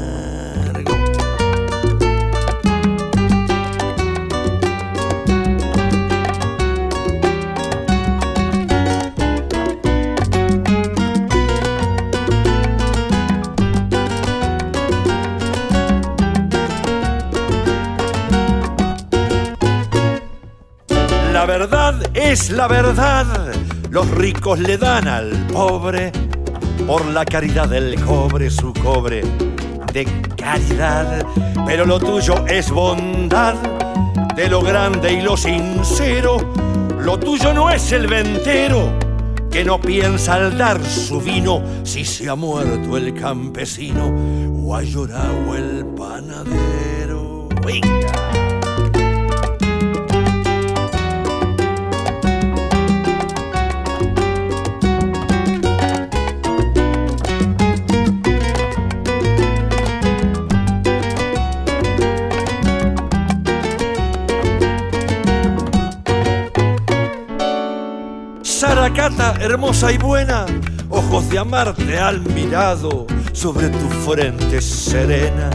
Es 22.36 22.50
la 22.50 22.68
verdad. 22.68 23.50
Los 23.90 24.10
ricos 24.10 24.58
le 24.58 24.76
dan 24.76 25.08
al 25.08 25.30
pobre 25.46 26.12
por 26.86 27.06
la 27.06 27.24
caridad 27.24 27.66
del 27.66 27.98
cobre 28.04 28.50
su 28.50 28.74
cobre 28.74 29.22
de 29.94 30.04
caridad. 30.36 31.26
Pero 31.64 31.86
lo 31.86 31.98
tuyo 31.98 32.46
es 32.46 32.70
bondad 32.70 33.54
de 34.36 34.48
lo 34.50 34.60
grande 34.60 35.14
y 35.14 35.22
lo 35.22 35.34
sincero. 35.34 36.36
Lo 37.00 37.18
tuyo 37.18 37.54
no 37.54 37.70
es 37.70 37.90
el 37.92 38.06
ventero 38.06 38.92
que 39.50 39.64
no 39.64 39.80
piensa 39.80 40.34
al 40.34 40.58
dar 40.58 40.84
su 40.84 41.22
vino 41.22 41.62
si 41.84 42.04
se 42.04 42.28
ha 42.28 42.34
muerto 42.34 42.98
el 42.98 43.14
campesino 43.14 44.12
o 44.62 44.76
ha 44.76 44.82
llorado 44.82 45.56
el 45.56 45.86
panadero. 45.96 47.48
Hermosa 69.40 69.92
y 69.92 69.98
buena, 69.98 70.46
ojos 70.90 71.28
de 71.30 71.38
amarte 71.38 71.96
al 71.96 72.20
mirado 72.20 73.06
sobre 73.32 73.68
tu 73.68 73.88
frente 74.04 74.60
serena, 74.60 75.48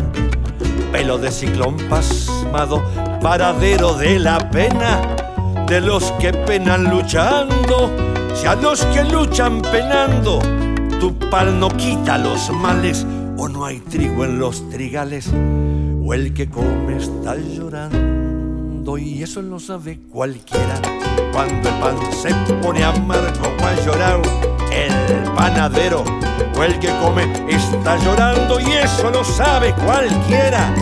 pelo 0.94 1.18
de 1.18 1.30
ciclón 1.32 1.76
pasmado, 1.90 2.82
paradero 3.22 3.94
de 3.96 4.20
la 4.20 4.50
pena, 4.52 5.02
de 5.68 5.82
los 5.82 6.14
que 6.14 6.32
penan 6.32 6.86
luchando 6.90 7.92
Si 8.36 8.48
a 8.48 8.56
los 8.56 8.86
que 8.86 9.04
luchan 9.04 9.62
penando. 9.62 10.40
Tu 11.02 11.14
pal 11.30 11.60
no 11.60 11.68
quita 11.68 12.18
los 12.18 12.50
males, 12.52 13.06
o 13.38 13.50
no 13.50 13.66
hay 13.66 13.80
trigo 13.80 14.24
en 14.24 14.40
los 14.40 14.70
trigales, 14.70 15.30
o 16.02 16.14
el 16.14 16.34
que 16.34 16.50
come 16.50 16.96
está 16.98 17.36
llorando, 17.36 18.98
y 18.98 19.22
eso 19.22 19.42
lo 19.42 19.60
sabe 19.60 20.00
cualquiera. 20.10 21.01
Cuando 21.32 21.70
el 21.70 21.76
pan 21.76 21.98
se 22.12 22.34
pone 22.62 22.84
amargo, 22.84 23.56
a 23.64 23.74
llorar 23.86 24.22
el 24.72 25.24
panadero, 25.36 26.04
o 26.56 26.64
el 26.64 26.78
que 26.80 26.90
come 27.00 27.24
está 27.48 27.98
llorando, 27.98 28.60
y 28.60 28.72
eso 28.74 29.10
lo 29.10 29.24
sabe 29.24 29.74
cualquiera. 29.74 30.74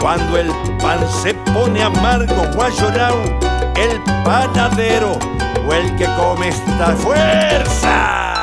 Cuando 0.00 0.38
el 0.38 0.50
pan 0.80 0.98
se 1.22 1.34
pone 1.34 1.82
amargo, 1.82 2.42
a 2.62 2.68
llorar 2.68 3.14
el 3.76 4.00
panadero, 4.24 5.18
o 5.66 5.72
el 5.72 5.94
que 5.96 6.06
come 6.16 6.48
esta 6.48 6.94
fuerza. 6.96 8.33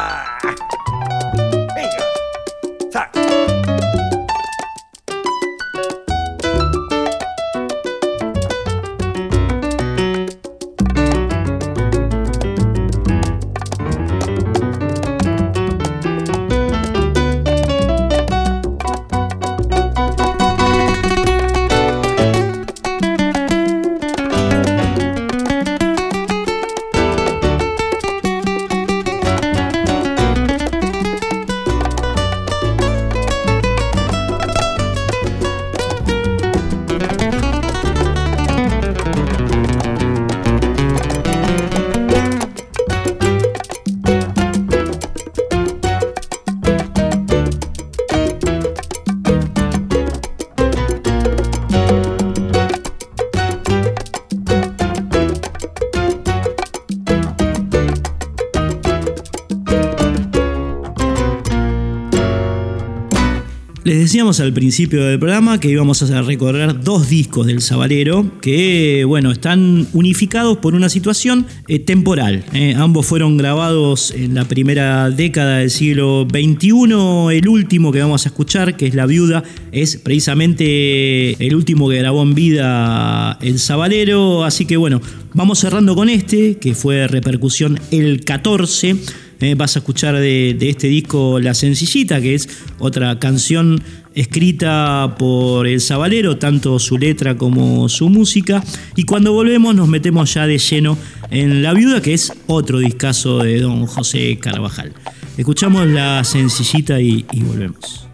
Decíamos 64.12 64.42
al 64.42 64.52
principio 64.52 65.06
del 65.06 65.18
programa 65.20 65.58
que 65.58 65.70
íbamos 65.70 66.04
a 66.04 66.22
recorrer 66.22 66.84
dos 66.84 67.08
discos 67.08 67.48
del 67.48 67.62
Sabalero 67.62 68.30
que, 68.42 69.06
bueno, 69.08 69.32
están 69.32 69.88
unificados 69.94 70.58
por 70.58 70.76
una 70.76 70.90
situación 70.90 71.48
eh, 71.70 71.80
temporal. 71.80 72.44
Eh. 72.52 72.74
ambos 72.76 73.06
fueron 73.06 73.38
grabados 73.38 74.12
en 74.12 74.36
la 74.36 74.44
primera 74.44 75.10
década 75.10 75.60
del 75.60 75.70
siglo 75.70 76.28
XXI. 76.30 77.38
El 77.38 77.48
último 77.48 77.94
que 77.94 78.02
vamos 78.02 78.26
a 78.26 78.30
escuchar, 78.30 78.76
que 78.76 78.88
es 78.88 78.96
La 78.96 79.06
Viuda, 79.06 79.46
es 79.72 79.96
precisamente 79.96 81.42
el 81.48 81.56
último 81.56 81.88
que 81.88 82.00
grabó 82.00 82.22
en 82.24 82.36
vida 82.36 83.38
el 83.42 83.60
Sabalero. 83.60 84.44
Así 84.44 84.66
que, 84.66 84.76
bueno, 84.76 85.00
vamos 85.34 85.60
cerrando 85.60 85.96
con 85.96 86.10
este, 86.10 86.58
que 86.58 86.76
fue 86.76 87.08
repercusión 87.08 87.80
el 87.92 88.26
14 88.26 88.98
eh, 89.42 89.56
vas 89.56 89.76
a 89.76 89.80
escuchar 89.80 90.16
de, 90.20 90.56
este 90.62 90.88
disco 90.88 91.40
La 91.40 91.56
Sencillita, 91.56 92.22
que 92.22 92.36
es 92.36 92.48
otra 92.78 93.18
canción 93.18 93.82
escrita 94.14 95.16
por 95.18 95.68
el 95.68 95.82
Zabalero, 95.82 96.38
tanto 96.38 96.80
su 96.80 96.98
letra 96.98 97.38
como 97.38 97.90
su 97.90 98.10
música. 98.10 98.64
Y 98.96 99.04
cuando 99.04 99.34
volvemos 99.34 99.76
nos 99.76 99.88
metemos 99.88 100.34
ya 100.34 100.48
de 100.48 100.58
lleno 100.58 100.98
en 101.30 101.64
La 101.64 101.74
Viuda, 101.74 102.02
que 102.02 102.14
es 102.14 102.32
otro 102.48 102.80
discazo 102.80 103.40
de 103.40 103.62
don 103.62 103.86
José 103.86 104.38
Carvajal. 104.40 104.94
Escuchamos 105.38 105.88
La 105.88 106.24
Sencillita 106.24 107.00
y 107.00 107.26
volvemos. 107.34 108.11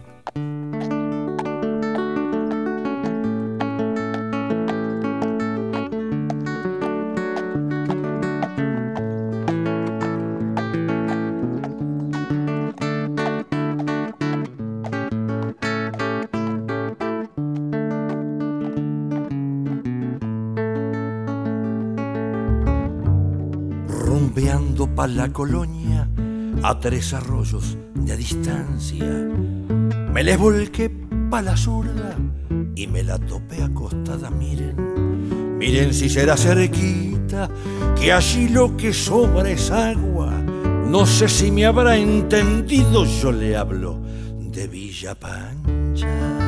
La 25.18 25.32
colonia 25.32 26.08
a 26.62 26.78
tres 26.78 27.12
arroyos 27.12 27.76
de 27.96 28.16
distancia. 28.16 29.04
Me 30.12 30.22
les 30.22 30.38
volqué 30.38 30.88
pa' 31.28 31.42
la 31.42 31.56
zurda 31.56 32.14
y 32.76 32.86
me 32.86 33.02
la 33.02 33.18
topé 33.18 33.64
acostada, 33.64 34.30
miren. 34.30 35.58
Miren 35.58 35.92
si 35.92 36.08
será 36.08 36.36
cerquita, 36.36 37.50
que 37.98 38.12
allí 38.12 38.48
lo 38.48 38.76
que 38.76 38.92
sobra 38.92 39.50
es 39.50 39.72
agua. 39.72 40.32
No 40.86 41.04
sé 41.04 41.28
si 41.28 41.50
me 41.50 41.66
habrá 41.66 41.96
entendido, 41.96 43.04
yo 43.04 43.32
le 43.32 43.56
hablo 43.56 44.00
de 44.52 44.68
Villa 44.68 45.16
Pancha. 45.16 46.47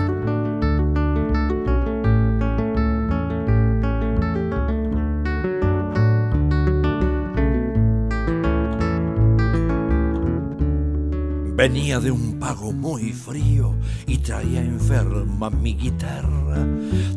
Venía 11.60 12.00
de 12.00 12.10
un 12.10 12.38
pago 12.38 12.72
muy 12.72 13.12
frío 13.12 13.74
y 14.06 14.16
traía 14.16 14.62
enferma 14.62 15.50
mi 15.50 15.74
guitarra. 15.74 16.66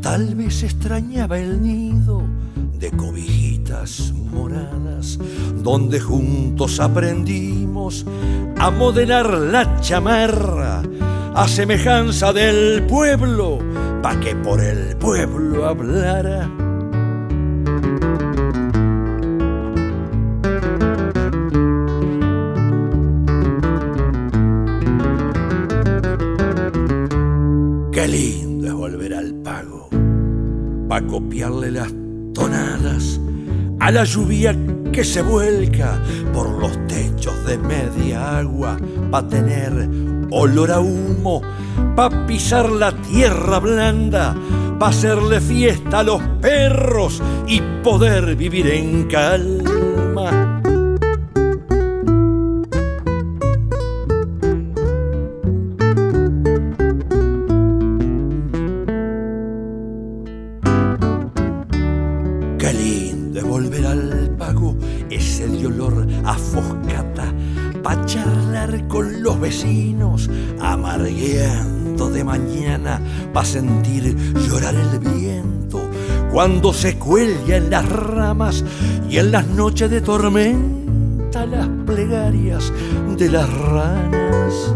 Tal 0.01 0.35
vez 0.35 0.63
extrañaba 0.63 1.39
el 1.39 1.61
nido 1.61 2.23
de 2.77 2.91
cobijitas 2.91 4.11
moradas, 4.33 5.17
donde 5.63 6.01
juntos 6.01 6.81
aprendimos 6.81 8.05
a 8.59 8.69
modelar 8.69 9.29
la 9.29 9.79
chamarra 9.79 10.83
a 11.33 11.47
semejanza 11.47 12.33
del 12.33 12.83
pueblo, 12.85 13.59
pa' 14.01 14.19
que 14.19 14.35
por 14.35 14.59
el 14.59 14.97
pueblo 14.97 15.65
hablara 15.69 16.62
a 33.83 33.91
la 33.91 34.05
lluvia 34.05 34.55
que 34.93 35.03
se 35.03 35.21
vuelca 35.21 36.01
por 36.31 36.49
los 36.49 36.71
techos 36.87 37.35
de 37.45 37.57
media 37.57 38.37
agua, 38.37 38.77
pa' 39.11 39.27
tener 39.27 39.89
olor 40.31 40.71
a 40.71 40.79
humo, 40.79 41.41
pa' 41.93 42.25
pisar 42.25 42.69
la 42.69 42.93
tierra 42.93 43.59
blanda, 43.59 44.37
pa' 44.79 44.87
hacerle 44.87 45.41
fiesta 45.41 45.99
a 45.99 46.03
los 46.03 46.21
perros 46.39 47.21
y 47.45 47.59
poder 47.83 48.37
vivir 48.37 48.67
en 48.67 49.03
calma. 49.09 49.52
Cuando 76.43 76.73
se 76.73 76.97
cuelga 76.97 77.55
en 77.55 77.69
las 77.69 77.87
ramas 77.87 78.65
y 79.09 79.17
en 79.17 79.31
las 79.31 79.47
noches 79.47 79.89
de 79.89 80.01
tormenta 80.01 81.45
las 81.45 81.69
plegarias 81.85 82.69
de 83.17 83.29
las 83.29 83.49
ranas. 83.49 84.75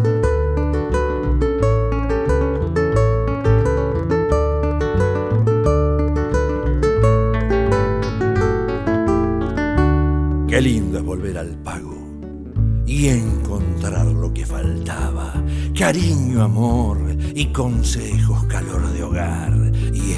Qué 10.47 10.61
lindo 10.61 10.99
es 10.99 11.03
volver 11.03 11.38
al 11.38 11.49
pago 11.65 11.97
y 12.86 13.09
encontrar 13.09 14.05
lo 14.05 14.34
que 14.34 14.45
faltaba. 14.45 15.34
Cariño, 15.78 16.43
amor 16.43 16.97
y 17.36 17.47
consejos, 17.47 18.45
calor 18.45 18.88
de 18.93 19.03
hogar 19.03 19.53
y 19.93 20.13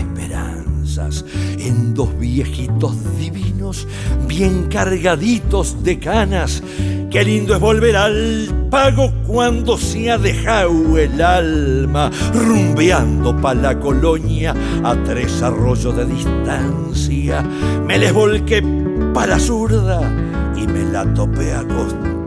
en 1.59 1.93
dos 1.93 2.17
viejitos 2.17 2.95
divinos, 3.17 3.87
bien 4.27 4.67
cargaditos 4.69 5.83
de 5.83 5.99
canas. 5.99 6.61
Qué 7.09 7.23
lindo 7.23 7.55
es 7.55 7.59
volver 7.59 7.95
al 7.95 8.67
pago 8.69 9.11
cuando 9.25 9.77
se 9.77 10.11
ha 10.11 10.17
dejado 10.17 10.97
el 10.97 11.21
alma, 11.21 12.11
rumbeando 12.33 13.35
pa' 13.41 13.55
la 13.55 13.79
colonia 13.79 14.53
a 14.83 14.95
tres 15.03 15.41
arroyos 15.41 15.95
de 15.95 16.05
distancia. 16.05 17.41
Me 17.87 17.97
les 17.97 18.13
volqué 18.13 18.63
para 19.13 19.37
la 19.37 19.39
zurda 19.39 20.01
y 20.55 20.67
me 20.67 20.83
la 20.91 21.11
topé 21.13 21.53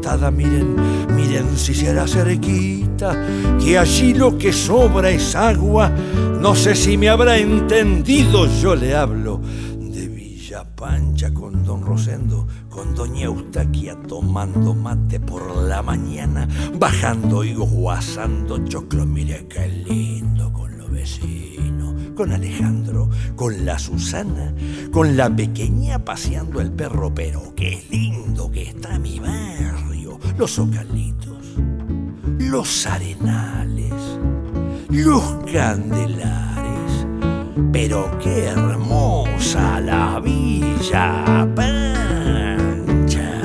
Miren, 0.03 0.77
miren 1.15 1.57
si 1.57 1.75
será 1.75 2.09
cerquita, 2.09 3.15
que 3.63 3.79
allí 3.79 4.15
lo 4.15 4.37
que 4.37 4.53
sobra 4.53 5.11
es 5.11 5.37
agua. 5.37 5.91
No 6.41 6.57
sé 6.57 6.75
si 6.75 6.99
me 6.99 7.09
habrá 7.09 7.39
entendido, 7.39 8.47
yo 8.61 8.75
le 8.75 8.97
hablo 8.97 9.41
de 9.79 10.09
Villa 10.09 10.65
Pancha 10.75 11.33
con 11.33 11.65
don 11.65 11.83
Rosendo, 11.83 12.49
con 12.69 12.97
doña 12.97 13.27
Eustaquia 13.27 13.97
tomando 14.09 14.75
mate 14.75 15.21
por 15.21 15.57
la 15.57 15.83
mañana, 15.83 16.49
bajando 16.79 17.45
y 17.45 17.55
guasando 17.55 18.59
choclo. 18.67 19.07
Mire 19.07 19.47
qué 19.49 19.69
lindo 19.69 20.53
con 20.53 20.77
los 20.79 20.91
vecinos, 20.91 21.95
con 22.17 22.33
Alejandro, 22.33 23.09
con 23.37 23.65
la 23.65 23.79
Susana, 23.79 24.53
con 24.91 25.17
la 25.17 25.31
pequeña 25.35 26.05
paseando 26.05 26.61
el 26.61 26.73
perro, 26.73 27.15
pero 27.15 27.55
qué 27.55 27.85
lindo 27.91 28.51
que 28.51 28.63
está 28.63 28.99
mi 28.99 29.21
barrio, 29.21 29.82
los 30.39 30.53
zocalitos, 30.53 31.39
los 32.39 32.87
arenales, 32.87 33.93
los 34.91 35.23
candelares, 35.53 37.07
pero 37.73 38.11
qué 38.23 38.45
hermosa 38.45 39.81
la 39.81 40.21
Villa 40.21 41.49
Pancha. 41.55 43.41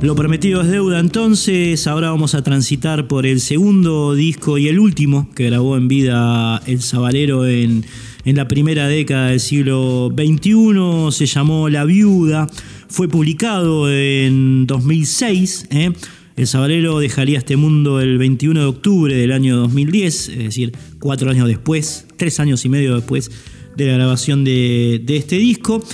Lo 0.00 0.14
prometido 0.14 0.62
es 0.62 0.68
deuda 0.68 0.98
entonces, 0.98 1.86
ahora 1.86 2.10
vamos 2.10 2.34
a 2.34 2.42
transitar 2.42 3.06
por 3.06 3.26
el 3.26 3.40
segundo 3.40 4.14
disco 4.14 4.58
y 4.58 4.68
el 4.68 4.80
último 4.80 5.28
que 5.34 5.46
grabó 5.46 5.76
en 5.76 5.88
vida 5.88 6.62
el 6.66 6.82
Sabalero 6.82 7.46
en, 7.46 7.84
en 8.24 8.36
la 8.36 8.46
primera 8.46 8.86
década 8.86 9.28
del 9.28 9.40
siglo 9.40 10.12
XXI, 10.14 11.10
se 11.10 11.26
llamó 11.26 11.68
La 11.68 11.84
Viuda, 11.84 12.48
fue 12.88 13.08
publicado 13.08 13.90
en 13.90 14.66
2006. 14.66 15.66
¿eh? 15.70 15.92
El 16.36 16.46
Sabalero 16.46 16.98
dejaría 17.00 17.38
este 17.38 17.56
mundo 17.56 18.00
el 18.00 18.18
21 18.18 18.60
de 18.60 18.66
octubre 18.66 19.14
del 19.14 19.32
año 19.32 19.56
2010, 19.56 20.28
es 20.28 20.38
decir, 20.38 20.72
cuatro 20.98 21.30
años 21.30 21.48
después, 21.48 22.06
tres 22.16 22.38
años 22.40 22.64
y 22.64 22.68
medio 22.68 22.94
después 22.94 23.30
de 23.76 23.86
la 23.86 23.94
grabación 23.94 24.44
de, 24.44 25.02
este 25.08 25.36
disco. 25.36 25.84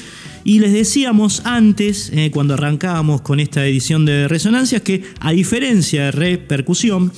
Y 0.44 0.60
les 0.60 0.72
decíamos 0.72 1.42
antes, 1.44 2.10
eh, 2.14 2.30
cuando 2.30 2.54
arrancábamos 2.54 3.22
con 3.22 3.40
esta 3.40 3.66
edición 3.66 4.04
de 4.04 4.28
Resonancias, 4.28 4.82
que 4.82 5.02
a 5.20 5.32
diferencia 5.32 6.04
de 6.04 6.10
Repercusión, 6.12 7.12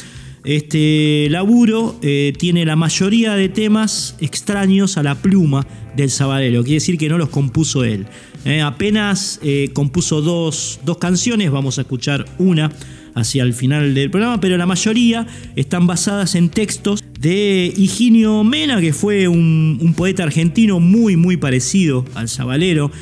este 0.45 1.29
laburo 1.31 1.99
eh, 2.03 2.33
tiene 2.39 2.65
la 2.65 2.77
mayoría 2.77 3.35
de 3.35 3.49
temas 3.49 4.17
extraños 4.21 4.97
a 4.97 5.03
la 5.03 5.17
pluma 5.17 5.67
del 5.97 6.11
Sabalero, 6.11 6.63
quiere 6.63 6.77
decir 6.77 6.97
que 6.97 7.09
no 7.09 7.19
los 7.19 7.29
compuso 7.29 7.85
él. 7.85 8.07
Eh, 8.47 8.63
apenas 8.63 9.39
eh, 9.43 9.69
compuso 9.75 10.23
dos, 10.23 10.81
dos 10.85 10.97
canciones, 10.97 11.51
vamos 11.51 11.77
a 11.79 11.83
escuchar 11.83 12.25
una 12.39 12.73
hacia 13.15 13.43
el 13.43 13.53
final 13.53 13.93
del 13.93 14.09
programa, 14.11 14.41
pero 14.41 14.57
la 14.57 14.67
mayoría 14.67 15.27
están 15.57 15.87
basadas 15.87 16.37
en 16.37 16.49
textos 16.49 17.05
de 17.19 17.71
Higinio 17.77 18.45
Mena, 18.45 18.81
que 18.81 18.93
fue 18.95 19.29
un, 19.29 19.95
poeta 19.97 20.23
argentino 20.23 20.81
muy, 20.81 21.17
muy 21.17 21.37
parecido 21.37 22.05
al 22.15 22.29
Sabalero, 22.29 22.93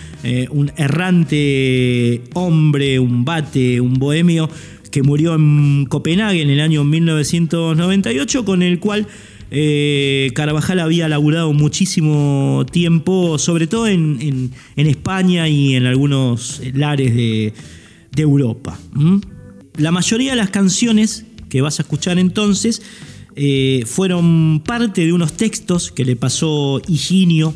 un 0.50 0.72
errante 0.76 2.22
hombre, 2.32 2.98
un 2.98 3.26
bate, 3.26 3.82
un 3.82 3.94
bohemio, 3.94 4.48
que 4.90 5.02
murió 5.02 5.34
en 5.34 5.86
Copenhague 5.86 6.42
en 6.42 6.50
el 6.50 6.60
año 6.60 6.84
1998, 6.84 8.44
con 8.44 8.62
el 8.62 8.78
cual 8.80 9.06
eh, 9.50 10.30
Carvajal 10.34 10.80
había 10.80 11.08
laburado 11.08 11.52
muchísimo 11.52 12.64
tiempo, 12.70 13.38
sobre 13.38 13.66
todo 13.66 13.86
en, 13.86 14.50
en- 14.76 14.86
España 14.86 15.48
y 15.48 15.74
en 15.74 15.86
algunos 15.86 16.60
lares 16.74 17.14
de, 17.14 17.52
de 18.12 18.22
Europa. 18.22 18.78
La 19.76 19.90
mayoría 19.90 20.30
de 20.32 20.36
las 20.36 20.50
canciones 20.50 21.24
que 21.48 21.60
vas 21.62 21.78
a 21.78 21.82
escuchar 21.82 22.18
entonces 22.18 22.82
eh, 23.36 23.84
fueron 23.86 24.62
parte 24.64 25.04
de 25.06 25.12
unos 25.12 25.34
textos 25.34 25.92
que 25.92 26.04
le 26.04 26.16
pasó 26.16 26.82
Higinio 26.88 27.54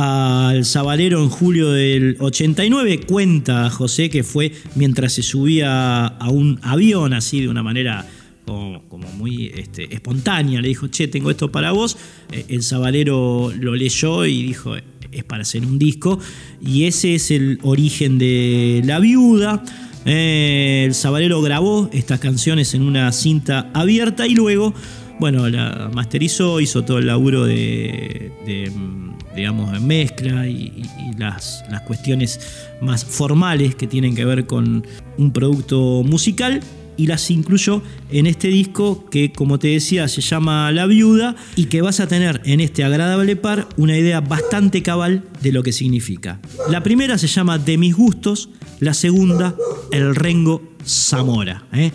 al 0.00 0.64
Sabalero 0.64 1.22
en 1.22 1.28
julio 1.28 1.70
del 1.72 2.16
89. 2.18 3.00
Cuenta 3.06 3.68
José 3.68 4.08
que 4.08 4.24
fue 4.24 4.52
mientras 4.74 5.12
se 5.12 5.22
subía 5.22 6.06
a 6.06 6.30
un 6.30 6.58
avión 6.62 7.12
así 7.12 7.42
de 7.42 7.48
una 7.48 7.62
manera 7.62 8.06
como, 8.46 8.82
muy 9.16 9.52
este, 9.54 9.94
espontánea. 9.94 10.60
Le 10.60 10.68
dijo, 10.68 10.88
che, 10.88 11.06
tengo 11.08 11.30
esto 11.30 11.52
para 11.52 11.72
vos. 11.72 11.98
Eh, 12.32 12.46
El 12.48 12.62
Sabalero 12.62 13.52
lo 13.58 13.74
leyó 13.74 14.24
y 14.24 14.42
dijo, 14.42 14.74
es 15.12 15.24
para 15.24 15.42
hacer 15.42 15.64
un 15.66 15.78
disco. 15.78 16.18
Y 16.60 16.84
ese 16.84 17.14
es 17.14 17.30
el 17.30 17.58
origen 17.62 18.18
de 18.18 18.82
La 18.84 19.00
Viuda. 19.00 19.62
Eh, 20.06 20.84
el 20.86 20.94
Sabalero 20.94 21.42
grabó 21.42 21.90
estas 21.92 22.20
canciones 22.20 22.72
en 22.74 22.82
una 22.82 23.12
cinta 23.12 23.70
abierta 23.74 24.26
y 24.26 24.34
luego, 24.34 24.72
bueno, 25.18 25.48
la 25.50 25.90
masterizó, 25.92 26.58
hizo 26.60 26.84
todo 26.84 26.98
el 26.98 27.06
laburo 27.06 27.44
de, 27.44 28.32
de, 28.46 28.70
mm, 28.70 29.10
digamos, 29.34 29.72
de 29.72 29.80
mezcla 29.80 30.46
y, 30.46 30.82
las, 31.18 31.64
las 31.70 31.82
cuestiones 31.82 32.40
más 32.80 33.04
formales 33.04 33.74
que 33.74 33.86
tienen 33.86 34.14
que 34.14 34.24
ver 34.24 34.46
con 34.46 34.86
un 35.18 35.32
producto 35.32 36.02
musical 36.04 36.62
y 37.00 37.06
las 37.06 37.30
incluyó 37.30 37.82
en 38.10 38.26
este 38.26 38.48
disco 38.48 39.06
que, 39.10 39.32
como 39.32 39.58
te 39.58 39.68
decía, 39.68 40.06
se 40.06 40.20
llama 40.20 40.70
La 40.70 40.84
Viuda 40.84 41.34
y 41.56 41.64
que 41.64 41.80
vas 41.80 41.98
a 41.98 42.06
tener 42.06 42.42
en 42.44 42.60
este 42.60 42.84
agradable 42.84 43.36
par 43.36 43.68
una 43.78 43.96
idea 43.96 44.20
bastante 44.20 44.82
cabal 44.82 45.24
de 45.40 45.52
lo 45.52 45.62
que 45.62 45.72
significa. 45.72 46.40
La 46.68 46.82
primera 46.82 47.16
se 47.16 47.26
llama 47.26 47.56
De 47.56 47.78
mis 47.78 47.96
gustos, 47.96 48.50
la 48.80 48.92
segunda, 48.92 49.54
El 49.90 50.14
Rengo 50.14 50.62
Zamora. 50.84 51.64
¿eh? 51.72 51.90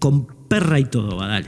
Con 0.00 0.26
perra 0.48 0.80
y 0.80 0.86
todo, 0.86 1.16
va, 1.16 1.28
dale. 1.28 1.46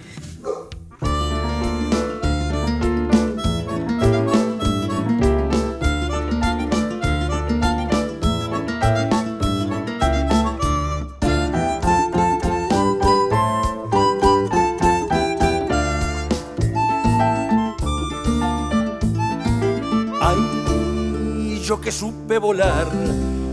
Volar, 22.38 22.86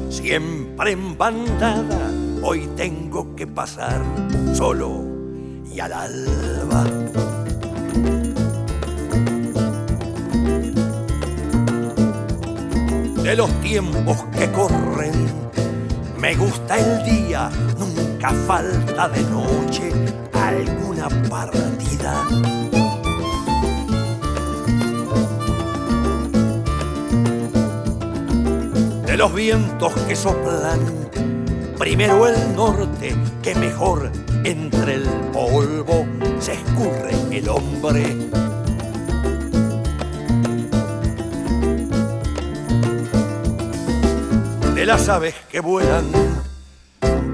siempre 0.10 0.92
en 0.92 1.18
bandada, 1.18 2.12
hoy 2.44 2.68
tengo 2.76 3.36
que 3.36 3.48
pasar 3.48 4.02
solo 4.54 5.04
y 5.74 5.80
al 5.80 5.94
alba. 5.94 6.84
De 13.24 13.36
los 13.36 13.52
tiempos 13.62 14.24
que 14.38 14.52
corren, 14.52 15.14
me 16.20 16.36
gusta 16.36 16.78
el 16.78 17.04
día, 17.04 17.50
nunca 17.78 18.32
falta 18.48 19.10
de 19.10 19.22
noche 19.24 19.92
alguna 20.34 21.10
partida. 21.30 22.77
Los 29.18 29.34
vientos 29.34 29.94
que 30.08 30.16
soplan. 30.16 30.80
Primero 31.80 32.28
el 32.28 32.56
norte, 32.56 33.16
que 33.42 33.56
mejor 33.56 34.12
entre 34.44 34.94
el 34.94 35.10
polvo 35.34 36.06
se 36.40 36.54
escurre 36.54 37.16
el 37.32 37.50
hombre. 37.50 38.16
De 44.76 44.86
las 44.86 45.10
aves 45.10 45.34
que 45.50 45.62
vuelan, 45.62 46.06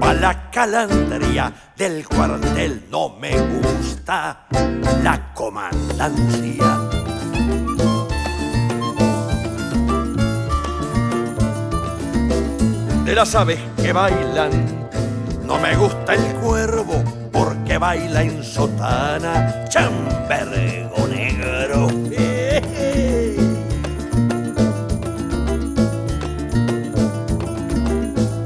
pa' 0.00 0.14
la 0.14 0.50
calandria 0.50 1.52
del 1.76 2.08
cuartel 2.08 2.86
no 2.90 3.10
me 3.10 3.38
gusta 3.38 4.46
la 5.02 5.34
comandancia. 5.34 6.93
De 13.04 13.14
las 13.14 13.34
aves 13.34 13.58
que 13.76 13.92
bailan 13.92 14.50
No 15.44 15.58
me 15.58 15.76
gusta 15.76 16.14
el 16.14 16.34
cuervo 16.36 17.02
porque 17.30 17.76
baila 17.78 18.22
en 18.22 18.42
sotana, 18.42 19.64
chambergo 19.68 21.06
negro. 21.08 21.88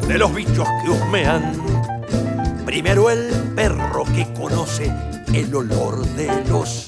De 0.09 0.19
los 0.19 0.35
bichos 0.35 0.67
que 0.83 0.91
husmean, 0.91 1.53
primero 2.65 3.11
el 3.11 3.29
perro 3.55 4.05
que 4.05 4.27
conoce 4.33 4.91
el 5.35 5.55
olor 5.55 6.05
de 6.17 6.45
los 6.49 6.87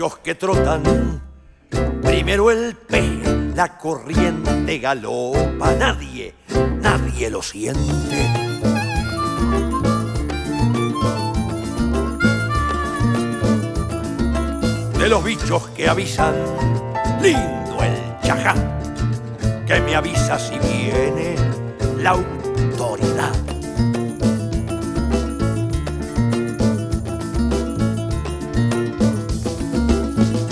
Bichos 0.00 0.18
que 0.20 0.34
trotan, 0.34 0.82
primero 2.00 2.50
el 2.50 2.74
pez, 2.74 3.54
la 3.54 3.76
corriente 3.76 4.78
galopa, 4.78 5.74
nadie, 5.74 6.34
nadie 6.80 7.28
lo 7.28 7.42
siente. 7.42 8.16
De 14.98 15.06
los 15.06 15.22
bichos 15.22 15.68
que 15.76 15.86
avisan, 15.86 16.34
lindo 17.20 17.82
el 17.82 18.26
chajá, 18.26 18.54
que 19.66 19.80
me 19.80 19.96
avisa 19.96 20.38
si 20.38 20.58
viene 20.60 21.34
la 21.98 22.12
autoridad. 22.12 23.49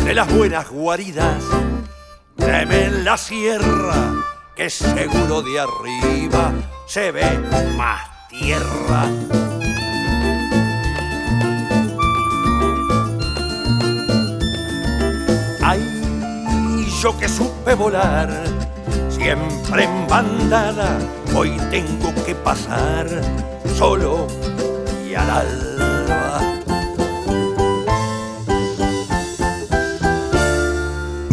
De 0.09 0.15
las 0.15 0.35
buenas 0.35 0.71
guaridas, 0.71 1.45
teme 2.35 2.89
la 3.05 3.19
sierra, 3.19 4.15
que 4.57 4.71
seguro 4.71 5.43
de 5.43 5.61
arriba 5.61 6.51
se 6.87 7.13
ve 7.13 7.39
más 7.77 8.09
tierra. 8.31 9.05
Ay, 15.63 16.87
yo 17.03 17.19
que 17.19 17.29
supe 17.29 17.75
volar, 17.75 18.31
siempre 19.11 19.85
en 19.85 20.09
bandada, 20.09 20.99
hoy 21.37 21.55
tengo 21.71 22.15
que 22.25 22.35
pasar 22.35 23.07
solo 23.77 24.27
y 25.07 25.15
al 25.15 25.31
alba. 25.31 25.88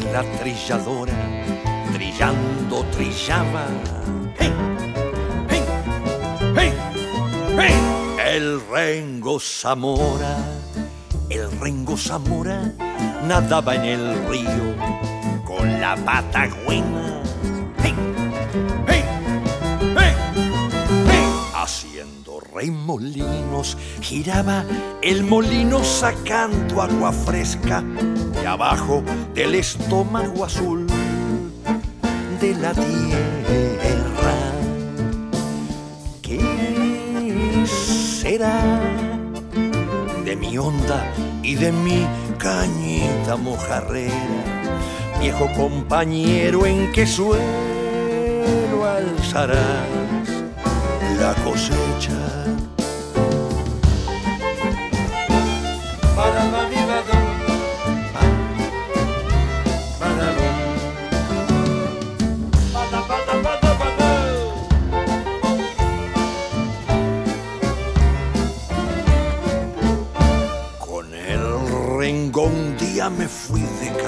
De 0.00 0.12
la 0.12 0.24
trilladora, 0.38 1.14
trillando 1.92 2.84
trillaba. 2.86 3.66
El 8.26 8.60
Rengo 8.68 9.38
Zamora, 9.38 10.36
el 11.30 11.48
Rengo 11.60 11.96
Zamora 11.96 12.72
nadaba 13.28 13.76
en 13.76 13.84
el 13.84 14.28
río 14.28 14.74
con 15.44 15.80
la 15.80 15.94
patagüena. 15.94 17.22
¡Hey! 18.88 19.04
Haciendo 21.54 22.40
remolinos, 22.52 23.78
giraba 24.00 24.64
el 25.00 25.22
molino 25.22 25.84
sacando 25.84 26.82
agua 26.82 27.12
fresca 27.12 27.84
abajo 28.54 29.02
del 29.34 29.56
estómago 29.56 30.44
azul 30.44 30.86
de 32.40 32.54
la 32.54 32.72
tierra. 32.72 34.36
¿Qué 36.22 36.40
será 37.66 38.80
de 40.24 40.36
mi 40.36 40.56
onda 40.56 41.04
y 41.42 41.56
de 41.56 41.72
mi 41.72 42.06
cañita 42.38 43.34
mojarrera? 43.36 44.44
Viejo 45.20 45.48
compañero, 45.56 46.64
¿en 46.64 46.92
qué 46.92 47.08
suelo 47.08 47.42
alzarás 48.86 50.28
la 51.18 51.34
cosecha? 51.42 52.73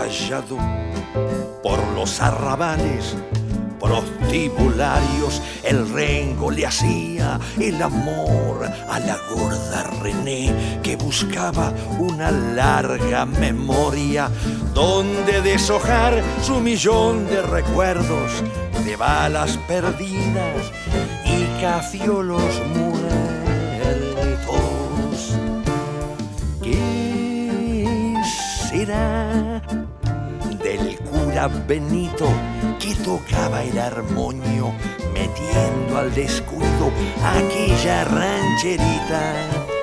Callado 0.06 0.56
por 1.64 1.84
los 1.96 2.20
arrabales 2.20 3.16
prostibularios. 3.80 5.42
El 5.64 5.92
rengo 5.92 6.52
le 6.52 6.64
hacía 6.64 7.40
el 7.58 7.82
amor 7.82 8.70
a 8.88 9.00
la 9.00 9.18
gorda 9.34 9.82
René 10.00 10.80
que 10.84 10.94
buscaba 10.94 11.72
una 11.98 12.30
larga 12.30 13.26
memoria 13.26 14.30
donde 14.72 15.42
deshojar 15.42 16.22
su 16.40 16.60
millón 16.60 17.26
de 17.26 17.42
recuerdos 17.42 18.44
de 18.84 18.94
balas 18.94 19.58
perdidas 19.66 20.70
y 21.24 21.60
cafiolos 21.60 22.62
muertos. 22.76 22.96
¿Qué 26.62 28.14
será 28.70 29.55
Benito 31.44 32.26
que 32.80 32.94
tocaba 33.04 33.62
el 33.62 33.78
armonio 33.78 34.72
metiendo 35.12 35.98
al 35.98 36.14
descuido 36.14 36.90
aquella 37.22 38.04
rancherita 38.04 39.75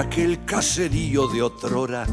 aquel 0.00 0.44
caserío 0.46 1.28
de 1.28 1.42
otrora, 1.42 2.06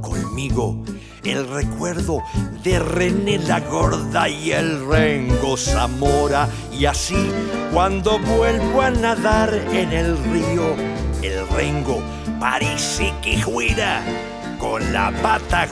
conmigo 0.00 0.80
el 1.24 1.48
recuerdo 1.48 2.22
de 2.62 2.78
René 2.78 3.38
la 3.38 3.60
Gorda 3.60 4.28
y 4.28 4.52
el 4.52 4.86
Rengo 4.86 5.56
Zamora. 5.56 6.48
Y 6.72 6.86
así, 6.86 7.30
cuando 7.72 8.18
vuelvo 8.18 8.82
a 8.82 8.90
nadar 8.90 9.52
en 9.72 9.92
el 9.92 10.16
río, 10.24 10.76
el 11.22 11.48
Rengo 11.48 12.00
parece 12.38 13.12
que 13.22 13.40
juira 13.40 14.02
con 14.58 14.92
la 14.92 15.10
pata 15.22 15.66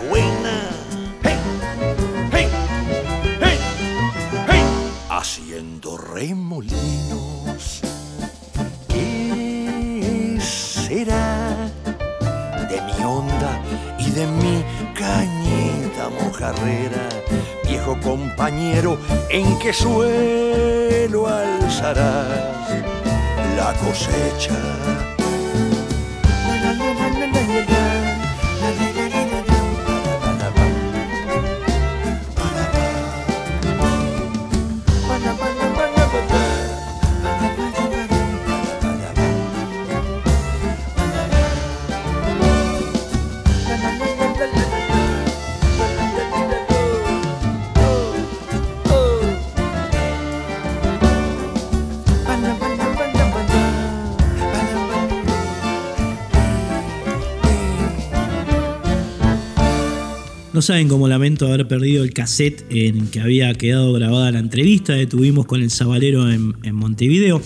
mojarrera? 16.42 17.08
Viejo 17.64 17.96
compañero, 18.00 18.98
¿en 19.30 19.58
qué 19.58 19.72
suelo 19.72 21.26
alzarás 21.26 22.68
la 23.56 23.72
cosecha? 23.74 25.11
Saben 60.62 60.86
cómo 60.86 61.08
lamento 61.08 61.48
haber 61.48 61.66
perdido 61.66 62.04
el 62.04 62.12
cassette 62.12 62.64
en 62.70 63.08
que 63.08 63.18
había 63.18 63.52
quedado 63.54 63.92
grabada 63.94 64.30
la 64.30 64.38
entrevista 64.38 64.96
que 64.96 65.08
tuvimos 65.08 65.44
con 65.44 65.60
el 65.60 65.72
Zabalero 65.72 66.30
en, 66.30 66.54
Montevideo. 66.72 67.42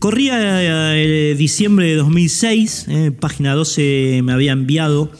Corría 0.00 0.96
eh, 0.96 1.36
diciembre 1.38 1.86
de 1.86 1.94
2006, 1.94 2.86
eh, 2.88 3.12
página 3.12 3.54
12 3.54 4.20
me 4.24 4.32
había 4.32 4.50
enviado 4.50 5.12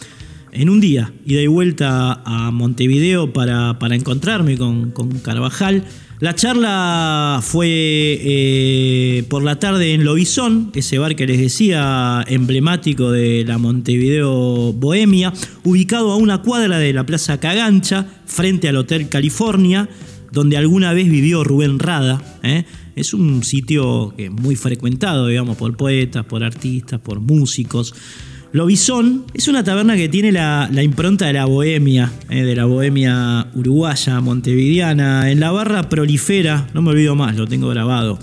en 0.50 0.68
un 0.68 0.80
día 0.80 1.12
ida 1.24 1.40
y 1.40 1.46
vuelta 1.46 2.20
a 2.24 2.50
Montevideo 2.50 3.32
para, 3.32 3.78
para 3.78 3.94
encontrarme 3.94 4.58
con, 4.58 4.90
con 4.90 5.10
Carvajal 5.20 5.84
la 6.18 6.34
charla 6.34 7.40
fue 7.42 7.68
eh, 7.68 9.24
por 9.28 9.42
la 9.42 9.58
tarde 9.58 9.92
en 9.92 10.04
Lobizón, 10.04 10.70
ese 10.74 10.98
bar 10.98 11.14
que 11.14 11.26
les 11.26 11.38
decía 11.38 12.24
emblemático 12.26 13.10
de 13.10 13.44
la 13.46 13.58
Montevideo 13.58 14.72
Bohemia, 14.72 15.34
ubicado 15.64 16.12
a 16.12 16.16
una 16.16 16.40
cuadra 16.40 16.78
de 16.78 16.94
la 16.94 17.04
Plaza 17.04 17.38
Cagancha, 17.38 18.06
frente 18.24 18.68
al 18.68 18.76
Hotel 18.76 19.10
California, 19.10 19.90
donde 20.32 20.56
alguna 20.56 20.94
vez 20.94 21.10
vivió 21.10 21.44
Rubén 21.44 21.78
Rada. 21.78 22.38
¿eh? 22.42 22.64
Es 22.94 23.12
un 23.12 23.44
sitio 23.44 24.14
muy 24.30 24.56
frecuentado, 24.56 25.26
digamos, 25.26 25.58
por 25.58 25.76
poetas, 25.76 26.24
por 26.24 26.42
artistas, 26.42 26.98
por 26.98 27.20
músicos. 27.20 27.94
Lobizón 28.56 29.26
es 29.34 29.48
una 29.48 29.62
taberna 29.62 29.96
que 29.96 30.08
tiene 30.08 30.32
la, 30.32 30.70
impronta 30.82 31.26
de 31.26 31.34
la 31.34 31.44
bohemia, 31.44 32.10
eh, 32.30 32.42
de 32.42 32.56
la 32.56 32.64
bohemia 32.64 33.48
uruguaya, 33.54 34.18
montevideana. 34.22 35.30
En 35.30 35.40
la 35.40 35.50
barra 35.50 35.90
prolifera, 35.90 36.66
no 36.72 36.80
me 36.80 36.92
olvido 36.92 37.14
más, 37.14 37.36
lo 37.36 37.46
tengo 37.46 37.68
grabado, 37.68 38.18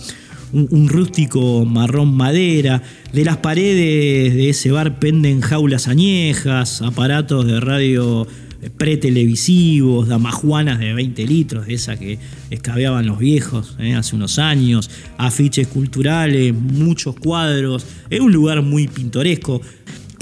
un, 0.52 0.90
rústico 0.90 1.66
marrón 1.66 2.18
madera. 2.18 2.82
De 3.12 3.24
las 3.24 3.38
paredes 3.38 4.34
de 4.34 4.50
ese 4.50 4.72
bar 4.72 4.98
penden 4.98 5.40
jaulas 5.42 5.88
añejas, 5.88 6.82
aparatos 6.82 7.46
de 7.46 7.60
radio 7.60 8.26
eh, 8.64 8.72
pretelevisivos, 8.76 10.08
damajuanas 10.08 10.80
de 10.80 10.96
20 10.96 11.28
litros, 11.28 11.68
de 11.68 11.76
esa 11.76 11.96
que 11.96 12.18
escabeaban 12.50 13.06
los 13.06 13.20
viejos 13.20 13.76
eh, 13.78 13.94
hace 13.94 14.16
unos 14.16 14.40
años, 14.40 14.90
afiches 15.16 15.68
culturales, 15.68 16.56
muchos 16.56 17.16
cuadros. 17.18 17.86
Es 18.10 18.20
un 18.20 18.34
lugar 18.34 18.64
muy 18.64 18.88
pintoresco. 18.88 19.62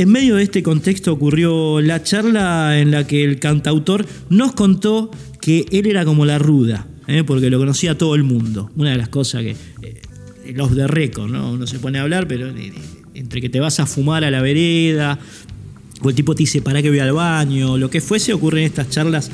En 0.01 0.11
medio 0.11 0.37
de 0.37 0.41
este 0.41 0.63
contexto 0.63 1.13
ocurrió 1.13 1.79
la 1.79 2.01
charla 2.01 2.79
en 2.79 2.89
la 2.89 3.05
que 3.05 3.23
el 3.23 3.37
cantautor 3.37 4.03
nos 4.31 4.53
contó 4.53 5.11
que 5.39 5.67
él 5.71 5.85
era 5.85 6.05
como 6.05 6.25
la 6.25 6.39
ruda, 6.39 6.87
¿eh? 7.05 7.23
porque 7.23 7.51
lo 7.51 7.59
conocía 7.59 7.95
todo 7.95 8.15
el 8.15 8.23
mundo. 8.23 8.71
Una 8.75 8.89
de 8.89 8.97
las 8.97 9.09
cosas 9.09 9.43
que 9.43 9.55
eh, 9.83 10.01
los 10.55 10.75
de 10.75 10.87
récord, 10.87 11.29
¿no? 11.29 11.51
Uno 11.51 11.67
se 11.67 11.77
pone 11.77 11.99
a 11.99 12.01
hablar, 12.01 12.27
pero 12.27 12.49
eh, 12.49 12.73
entre 13.13 13.41
que 13.41 13.49
te 13.49 13.59
vas 13.59 13.79
a 13.79 13.85
fumar 13.85 14.23
a 14.23 14.31
la 14.31 14.41
vereda, 14.41 15.19
o 16.01 16.09
el 16.09 16.15
tipo 16.15 16.33
te 16.33 16.41
dice, 16.41 16.63
¿para 16.63 16.81
que 16.81 16.89
voy 16.89 16.97
al 16.97 17.13
baño? 17.13 17.77
Lo 17.77 17.91
que 17.91 18.01
fuese, 18.01 18.33
ocurren 18.33 18.63
estas 18.63 18.89
charlas 18.89 19.29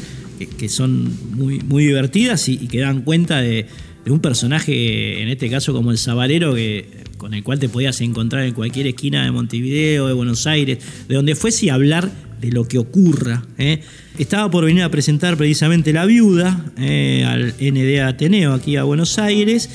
que, 0.57 0.67
son 0.67 1.09
muy, 1.31 1.61
muy 1.61 1.85
divertidas 1.85 2.49
y, 2.49 2.67
que 2.67 2.79
dan 2.79 3.03
cuenta 3.03 3.39
de, 3.39 3.67
de, 4.07 4.13
un 4.13 4.19
personaje, 4.19 5.21
en 5.21 5.29
este 5.29 5.49
caso 5.49 5.73
como 5.73 5.91
el 5.91 5.97
Sabalero, 5.97 6.55
que 6.55 6.87
con 7.17 7.33
el 7.33 7.43
cual 7.43 7.59
te 7.59 7.69
podías 7.69 7.99
encontrar 8.01 8.43
en 8.43 8.53
cualquier 8.53 8.87
esquina 8.87 9.23
de 9.23 9.31
Montevideo, 9.31 10.07
de 10.07 10.13
Buenos 10.13 10.47
Aires, 10.47 10.79
de 11.07 11.15
donde 11.15 11.35
fuese 11.35 11.67
y 11.67 11.69
hablar 11.69 12.09
de 12.41 12.51
lo 12.51 12.67
que 12.67 12.77
ocurra. 12.77 13.43
¿eh? 13.57 13.81
Estaba 14.17 14.49
por 14.49 14.65
venir 14.65 14.83
a 14.83 14.89
presentar 14.89 15.37
precisamente 15.37 15.93
La 15.93 16.05
Viuda 16.05 16.65
¿eh? 16.77 17.25
al 17.27 17.53
ND 17.59 18.01
Ateneo 18.01 18.53
aquí 18.53 18.75
a 18.75 18.83
Buenos 18.83 19.17
Aires. 19.19 19.69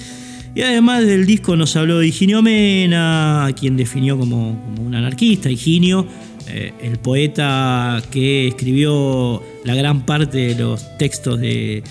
Y 0.54 0.60
además 0.60 1.06
del 1.06 1.24
disco 1.24 1.56
nos 1.56 1.74
habló 1.76 1.98
de 1.98 2.08
Higinio 2.08 2.42
Mena, 2.42 3.46
a 3.46 3.52
quien 3.54 3.76
definió 3.76 4.18
como, 4.18 4.74
un 4.78 4.94
anarquista. 4.94 5.50
Higinio, 5.50 6.06
eh, 6.48 6.72
el 6.82 6.98
poeta 6.98 8.02
que 8.10 8.48
escribió 8.48 9.42
la 9.64 9.74
gran 9.74 10.04
parte 10.04 10.38
de 10.38 10.54
los 10.56 10.98
textos 10.98 11.40
de, 11.40 11.82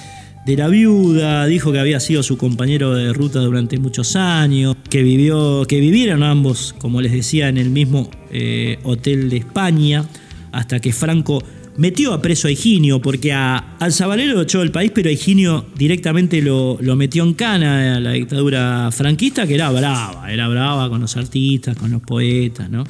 de 0.46 0.58
la 0.58 0.68
viuda, 0.68 1.46
dijo 1.46 1.72
que 1.72 1.80
había 1.80 2.00
sido 2.00 2.24
su 2.24 2.38
compañero 2.38 2.96
de 2.96 3.14
ruta 3.14 3.40
durante 3.40 3.78
muchos 3.78 4.16
años, 4.16 4.76
que, 4.90 5.04
vivió, 5.04 5.66
que 5.68 5.80
vivieron 5.80 6.24
ambos, 6.24 6.74
como 6.80 7.02
les 7.02 7.12
decía, 7.12 7.48
en 7.48 7.58
el 7.58 7.70
mismo 7.70 8.10
eh, 8.32 8.80
hotel 8.84 9.30
de 9.30 9.38
España, 9.38 10.06
hasta 10.52 10.80
que 10.80 10.94
Franco 10.94 11.44
metió 11.78 12.14
a 12.14 12.22
preso 12.22 12.48
a 12.48 12.52
Higinio, 12.52 13.02
porque 13.02 13.34
a, 13.34 13.76
al 13.80 13.94
Zabalero 13.94 14.34
lo 14.34 14.42
echó 14.42 14.60
del 14.60 14.72
país, 14.72 14.92
pero 14.94 15.10
a 15.10 15.12
Higinio 15.12 15.68
directamente 15.76 16.42
lo, 16.42 16.78
metió 16.96 17.24
en 17.24 17.36
cana 17.36 17.98
a 17.98 18.00
la 18.00 18.12
dictadura 18.12 18.90
franquista, 18.92 19.46
que 19.46 19.56
era 19.56 19.70
brava, 19.70 20.32
era 20.32 20.48
brava 20.48 20.90
con 20.90 21.02
los 21.02 21.16
artistas, 21.18 21.78
con 21.78 21.92
los 21.92 22.02
poetas, 22.02 22.70
¿no? 22.70 22.84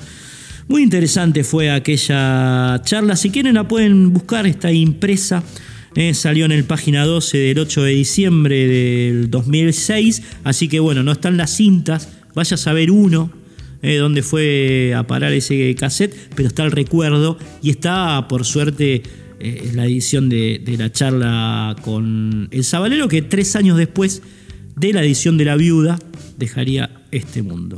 Muy 0.69 0.83
interesante 0.83 1.43
fue 1.43 1.69
aquella 1.69 2.81
charla, 2.85 3.17
si 3.17 3.29
quieren 3.29 3.55
la 3.55 3.67
pueden 3.67 4.13
buscar, 4.13 4.47
está 4.47 4.71
impresa 4.71 5.43
eh, 5.95 6.13
salió 6.13 6.45
en 6.45 6.51
el 6.51 6.63
página 6.63 7.05
12 7.05 7.37
del 7.37 7.59
8 7.59 7.83
de 7.83 7.91
diciembre 7.91 8.67
del 8.67 9.29
2006. 9.29 10.23
Así 10.43 10.67
que 10.67 10.79
bueno, 10.79 11.03
no 11.03 11.11
están 11.11 11.37
las 11.37 11.55
cintas. 11.55 12.09
Vaya 12.33 12.55
a 12.55 12.57
saber 12.57 12.91
uno 12.91 13.31
eh, 13.81 13.97
dónde 13.97 14.21
fue 14.21 14.93
a 14.95 15.03
parar 15.07 15.33
ese 15.33 15.75
cassette, 15.75 16.15
pero 16.35 16.47
está 16.47 16.63
el 16.63 16.71
recuerdo 16.71 17.37
y 17.61 17.71
está, 17.71 18.27
por 18.29 18.45
suerte, 18.45 19.01
eh, 19.39 19.71
la 19.73 19.85
edición 19.85 20.29
de, 20.29 20.61
de, 20.63 20.77
la 20.77 20.91
charla 20.91 21.75
con 21.81 22.47
el 22.51 22.63
Sabalero, 22.63 23.07
que 23.07 23.23
tres 23.23 23.55
años 23.55 23.77
después 23.77 24.21
de 24.75 24.93
la 24.93 25.03
edición 25.03 25.37
de 25.37 25.45
La 25.45 25.55
Viuda 25.55 25.99
dejaría 26.37 26.91
este 27.11 27.41
mundo. 27.41 27.75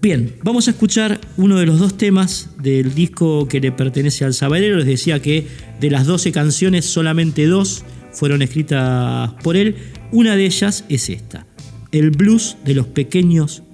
Bien, 0.00 0.36
vamos 0.44 0.68
a 0.68 0.70
escuchar 0.70 1.20
uno 1.36 1.56
de 1.58 1.66
los 1.66 1.80
dos 1.80 1.96
temas 1.96 2.50
del 2.62 2.94
disco 2.94 3.48
que 3.48 3.60
le 3.60 3.72
pertenece 3.72 4.24
al 4.24 4.32
Sabalero. 4.32 4.76
Les 4.76 4.86
decía 4.86 5.20
que 5.20 5.48
de 5.80 5.90
las 5.90 6.06
12 6.06 6.30
canciones, 6.30 6.84
solamente 6.84 7.46
dos 7.46 7.84
fueron 8.12 8.40
escritas 8.42 9.32
por 9.42 9.56
él. 9.56 9.74
Una 10.12 10.36
de 10.36 10.46
ellas 10.46 10.84
es 10.88 11.10
esta, 11.10 11.46
el 11.90 12.10
blues 12.10 12.56
de 12.64 12.74
los 12.74 12.86
pequeños 12.86 13.64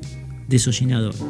desollinadores. 0.48 1.20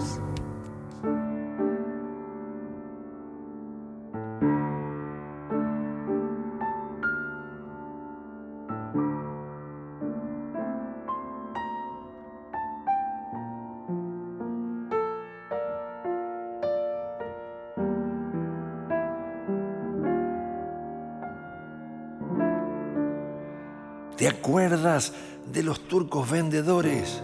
Acuerdas 24.55 25.13
de 25.53 25.65
los 25.65 25.81
turcos 25.89 26.31
vendedores 26.31 27.21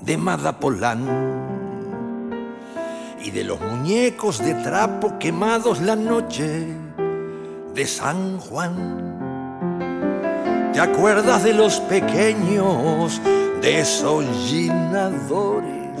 de 0.00 0.16
Madapolán? 0.16 1.04
Y 3.22 3.30
de 3.30 3.44
los 3.44 3.60
muñecos 3.60 4.38
de 4.38 4.54
trapo 4.54 5.18
quemados 5.18 5.82
la 5.82 5.94
noche 5.94 6.68
de 7.74 7.86
San 7.86 8.38
Juan. 8.38 9.12
¿Te 10.72 10.80
acuerdas 10.80 11.44
de 11.44 11.52
los 11.52 11.80
pequeños 11.80 13.20
desollinadores 13.60 16.00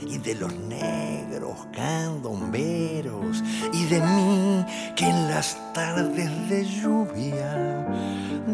y 0.00 0.16
de 0.16 0.34
los 0.36 0.54
y 3.72 3.84
de 3.86 4.00
mí 4.00 4.64
que 4.94 5.04
en 5.04 5.28
las 5.28 5.56
tardes 5.74 6.48
de 6.48 6.64
lluvia 6.64 7.86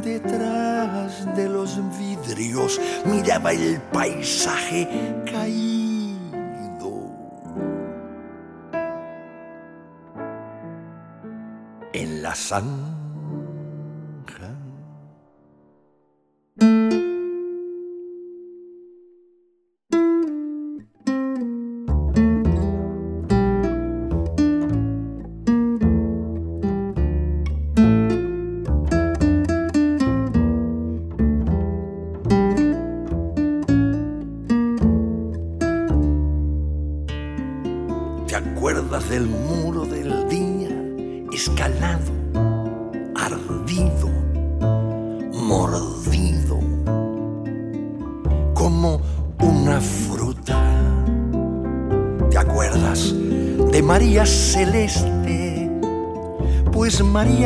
detrás 0.02 1.24
de 1.36 1.48
los 1.48 1.78
vidrios 1.98 2.80
miraba 3.04 3.52
el 3.52 3.80
paisaje 3.92 4.88
caído. 5.30 5.82
En 11.92 12.22
la 12.22 12.34
sangre 12.34 13.01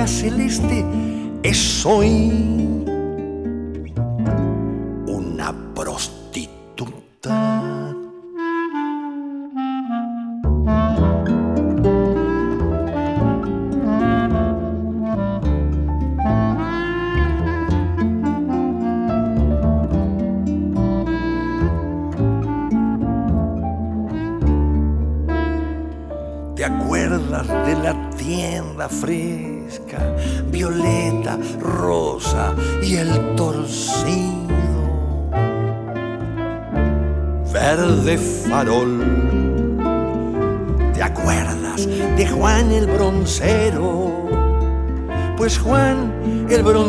Celeste 0.07 0.85
es 1.43 1.85
hoy 1.85 2.31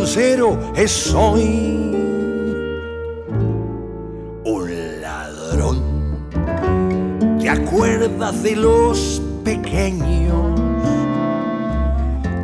Broncero 0.08 0.56
es 0.74 1.14
hoy 1.14 1.94
un 4.46 4.72
ladrón. 5.02 5.84
¿Te 7.42 7.50
acuerdas 7.50 8.42
de 8.42 8.56
los 8.56 9.22
pequeños 9.44 10.62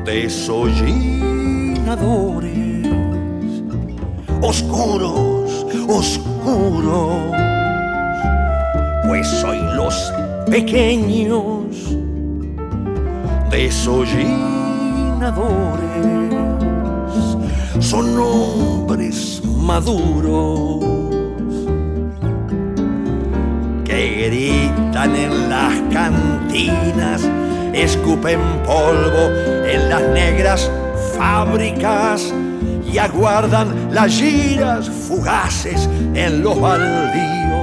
desollinadores? 0.03 2.85
Oscuros, 4.41 5.65
oscuros 5.87 7.13
pues 9.07 9.25
soy 9.25 9.59
los 9.77 10.11
pequeños 10.47 11.95
desollinadores. 13.49 16.13
Son 17.83 18.17
hombres 18.17 19.41
maduros 19.43 20.79
que 23.83 24.29
gritan 24.29 25.13
en 25.15 25.49
las 25.49 25.73
cantinas, 25.91 27.29
escupen 27.73 28.39
polvo 28.65 29.29
en 29.67 29.89
las 29.89 30.01
negras 30.13 30.71
fábricas 31.17 32.33
y 32.89 32.97
aguardan 32.97 33.93
las 33.93 34.13
giras 34.13 34.89
fugaces 34.89 35.89
en 36.15 36.41
los 36.41 36.59
baldíos 36.59 37.62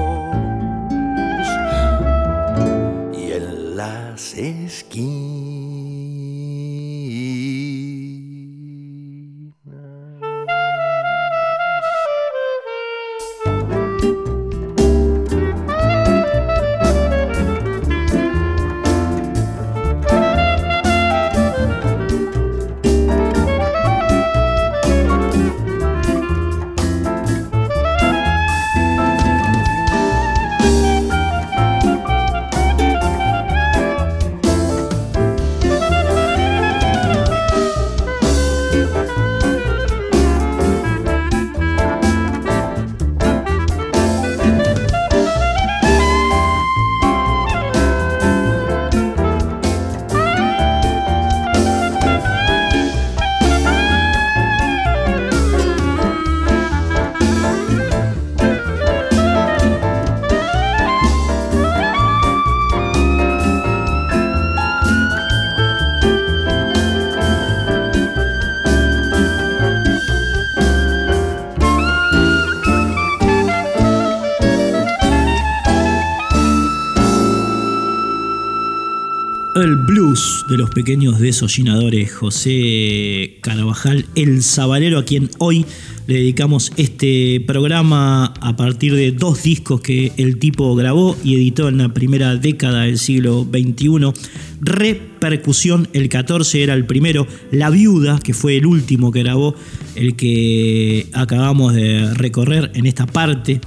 los 80.60 80.70
pequeños 80.70 81.18
desollinadores 81.18 82.12
José 82.12 83.38
Carabajal, 83.40 84.04
el 84.14 84.42
sabalero 84.42 84.98
a 84.98 85.06
quien 85.06 85.30
hoy 85.38 85.64
le 86.06 86.16
dedicamos 86.16 86.70
este 86.76 87.42
programa 87.46 88.26
a 88.26 88.56
partir 88.56 88.94
de 88.94 89.10
dos 89.10 89.42
discos 89.42 89.80
que 89.80 90.12
el 90.18 90.38
tipo 90.38 90.74
grabó 90.74 91.16
y 91.24 91.36
editó 91.36 91.70
en 91.70 91.78
la 91.78 91.94
primera 91.94 92.36
década 92.36 92.82
del 92.82 92.98
siglo 92.98 93.48
XXI. 93.50 94.12
Repercusión, 94.60 95.88
el 95.94 96.10
14 96.10 96.62
era 96.62 96.74
el 96.74 96.84
primero, 96.84 97.26
La 97.50 97.70
Viuda, 97.70 98.18
que 98.18 98.34
fue 98.34 98.58
el 98.58 98.66
último 98.66 99.12
que 99.12 99.22
grabó, 99.22 99.54
el 99.94 100.14
que 100.14 101.06
acabamos 101.14 101.72
de 101.72 102.12
recorrer 102.12 102.70
en 102.74 102.84
esta 102.84 103.06
parte 103.06 103.62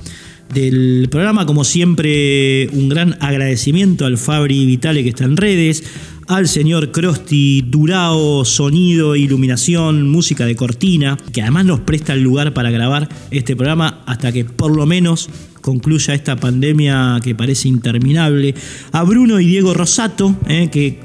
del 0.53 1.07
programa. 1.09 1.45
Como 1.45 1.63
siempre, 1.63 2.67
un 2.71 2.89
gran 2.89 3.17
agradecimiento 3.19 4.05
al 4.05 4.17
Fabri 4.17 4.65
Vitale 4.65 5.01
que 5.01 5.09
está 5.09 5.23
en 5.23 5.37
redes, 5.37 5.83
al 6.27 6.47
señor 6.47 6.91
Crosti 6.91 7.63
Durao, 7.67 8.45
sonido, 8.45 9.15
iluminación, 9.15 10.09
música 10.09 10.45
de 10.45 10.55
cortina, 10.55 11.17
que 11.31 11.41
además 11.41 11.65
nos 11.65 11.79
presta 11.81 12.13
el 12.13 12.21
lugar 12.21 12.53
para 12.53 12.71
grabar 12.71 13.09
este 13.31 13.55
programa 13.55 14.01
hasta 14.05 14.31
que 14.31 14.45
por 14.45 14.75
lo 14.75 14.85
menos 14.85 15.29
concluya 15.61 16.13
esta 16.13 16.35
pandemia 16.35 17.19
que 17.23 17.35
parece 17.35 17.67
interminable. 17.67 18.55
A 18.91 19.03
Bruno 19.03 19.39
y 19.39 19.45
Diego 19.45 19.73
Rosato, 19.73 20.35
eh, 20.47 20.69
que 20.71 20.99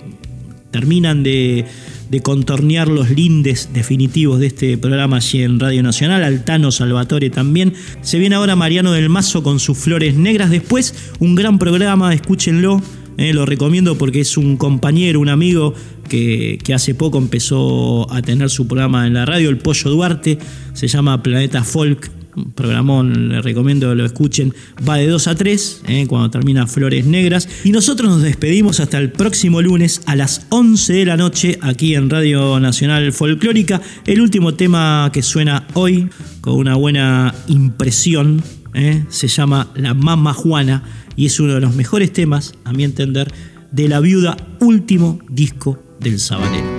terminan 0.70 1.22
de, 1.22 1.64
de, 2.10 2.20
contornear 2.20 2.88
los 2.88 3.10
lindes 3.10 3.70
definitivos 3.72 4.38
de 4.38 4.48
este 4.48 4.76
programa 4.76 5.16
allí 5.16 5.42
en 5.42 5.58
Radio 5.58 5.82
Nacional. 5.82 6.22
Al 6.22 6.44
Tano 6.44 6.70
Salvatore 6.70 7.30
también. 7.30 7.72
Se 8.02 8.18
viene 8.18 8.34
ahora 8.34 8.56
Mariano 8.56 8.92
del 8.92 9.08
Mazo 9.08 9.42
con 9.42 9.60
sus 9.60 9.78
flores 9.78 10.14
negras. 10.14 10.50
Después, 10.50 11.12
un 11.20 11.34
gran 11.34 11.58
programa, 11.58 12.12
escúchenlo 12.12 12.82
eh, 13.18 13.32
lo 13.32 13.44
recomiendo 13.44 13.98
porque 13.98 14.20
es 14.20 14.36
un 14.36 14.56
compañero, 14.56 15.18
un 15.18 15.28
amigo 15.28 15.74
que, 16.08 16.58
hace 16.72 16.94
poco 16.94 17.18
empezó 17.18 18.10
a 18.12 18.22
tener 18.22 18.48
su 18.48 18.68
programa 18.68 19.08
en 19.08 19.14
la 19.14 19.26
radio, 19.26 19.50
El 19.50 19.58
Pollo 19.58 19.90
Duarte, 19.90 20.38
se 20.72 20.86
llama 20.86 21.20
Planeta 21.20 21.64
Folk, 21.64 22.12
programón, 22.54 23.30
les 23.30 23.44
recomiendo 23.44 23.88
que 23.88 23.96
lo 23.96 24.04
escuchen, 24.04 24.54
va 24.88 24.96
de 24.96 25.08
2 25.08 25.26
a 25.26 25.34
3, 25.34 25.82
eh, 25.88 26.06
cuando 26.06 26.30
termina 26.30 26.68
Flores 26.68 27.04
Negras. 27.06 27.48
Y 27.64 27.72
nosotros 27.72 28.08
nos 28.08 28.22
despedimos 28.22 28.78
hasta 28.78 28.98
el 28.98 29.10
próximo 29.10 29.60
lunes 29.60 30.02
a 30.06 30.14
las 30.14 30.46
11 30.50 30.92
de 30.92 31.04
la 31.04 31.16
noche 31.16 31.58
aquí 31.60 31.96
en 31.96 32.10
Radio 32.10 32.60
Nacional 32.60 33.12
Folclórica. 33.12 33.82
El 34.06 34.20
último 34.20 34.54
tema 34.54 35.10
que 35.12 35.22
suena 35.22 35.66
hoy 35.74 36.08
con 36.40 36.54
una 36.54 36.76
buena 36.76 37.34
impresión 37.48 38.44
eh, 38.74 39.04
se 39.08 39.26
llama 39.26 39.72
La 39.74 39.94
Mama 39.94 40.32
Juana 40.32 40.84
y 41.18 41.26
es 41.26 41.40
uno 41.40 41.54
de 41.54 41.60
los 41.60 41.74
mejores 41.74 42.12
temas, 42.12 42.54
a 42.62 42.72
mi 42.72 42.84
entender, 42.84 43.34
de 43.72 43.88
La 43.88 43.98
Viuda, 43.98 44.36
último 44.60 45.18
disco 45.28 45.76
del 45.98 46.20
Sabanero. 46.20 46.78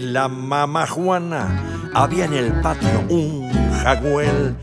La 0.00 0.28
mamá 0.28 0.86
Juana 0.86 1.90
había 1.94 2.24
en 2.24 2.34
el 2.34 2.52
patio 2.60 3.04
un 3.08 3.50
jagüel, 3.82 4.56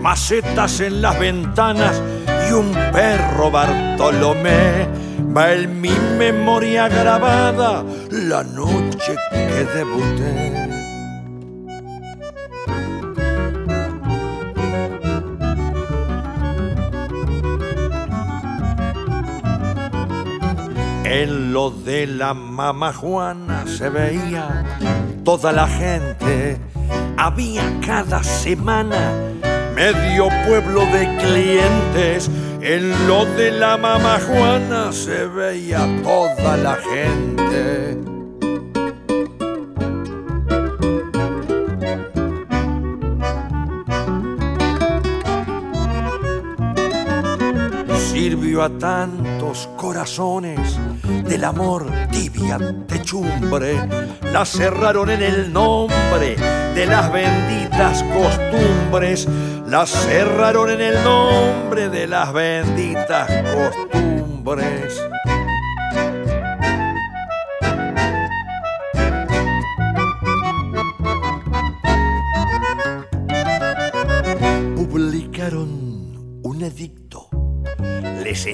macetas 0.00 0.80
en 0.80 1.02
las 1.02 1.18
ventanas 1.18 2.00
y 2.48 2.52
un 2.52 2.72
perro 2.92 3.50
Bartolomé. 3.50 4.88
Va 5.34 5.52
en 5.52 5.80
mi 5.80 5.92
memoria 6.18 6.88
grabada 6.88 7.84
la 8.10 8.42
noche 8.42 9.16
que 9.30 9.64
debuté. 9.74 10.81
En 21.14 21.52
lo 21.52 21.68
de 21.70 22.06
la 22.06 22.32
mamá 22.32 22.90
Juana 22.90 23.66
se 23.66 23.90
veía 23.90 24.64
toda 25.26 25.52
la 25.52 25.68
gente. 25.68 26.56
Había 27.18 27.62
cada 27.84 28.24
semana 28.24 29.12
medio 29.74 30.30
pueblo 30.46 30.80
de 30.86 31.14
clientes. 31.18 32.30
En 32.62 33.06
lo 33.06 33.26
de 33.26 33.50
la 33.50 33.76
mamá 33.76 34.18
Juana 34.26 34.90
se 34.90 35.26
veía 35.26 35.86
toda 36.02 36.56
la 36.56 36.76
gente. 36.76 38.11
A 48.60 48.68
tantos 48.68 49.68
corazones 49.76 50.78
del 51.24 51.42
amor 51.42 51.86
tibia 52.12 52.58
techumbre, 52.86 53.74
la 54.30 54.44
cerraron 54.44 55.10
en 55.10 55.22
el 55.22 55.52
nombre 55.52 56.36
de 56.74 56.86
las 56.86 57.10
benditas 57.10 58.04
costumbres, 58.04 59.26
la 59.66 59.84
cerraron 59.86 60.70
en 60.70 60.80
el 60.80 61.02
nombre 61.02 61.88
de 61.88 62.06
las 62.06 62.32
benditas 62.32 63.28
costumbres. 63.52 65.02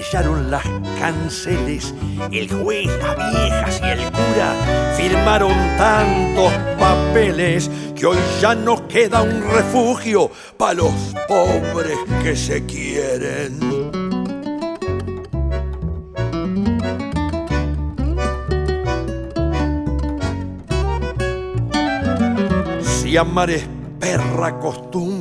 Sellaron 0.09 0.49
las 0.49 0.63
canceles, 0.99 1.93
el 2.31 2.51
juez, 2.51 2.87
las 2.99 3.15
viejas 3.31 3.79
y 3.83 3.89
el 3.89 4.11
cura 4.11 4.93
firmaron 4.97 5.53
tantos 5.77 6.51
papeles 6.79 7.69
que 7.95 8.07
hoy 8.07 8.17
ya 8.41 8.55
no 8.55 8.87
queda 8.87 9.21
un 9.21 9.43
refugio 9.51 10.31
para 10.57 10.73
los 10.73 10.93
pobres 11.27 11.97
que 12.23 12.35
se 12.35 12.65
quieren. 12.65 13.59
Si 22.81 23.15
amar 23.15 23.51
es 23.51 23.67
perra 23.99 24.59
costumbre, 24.59 25.18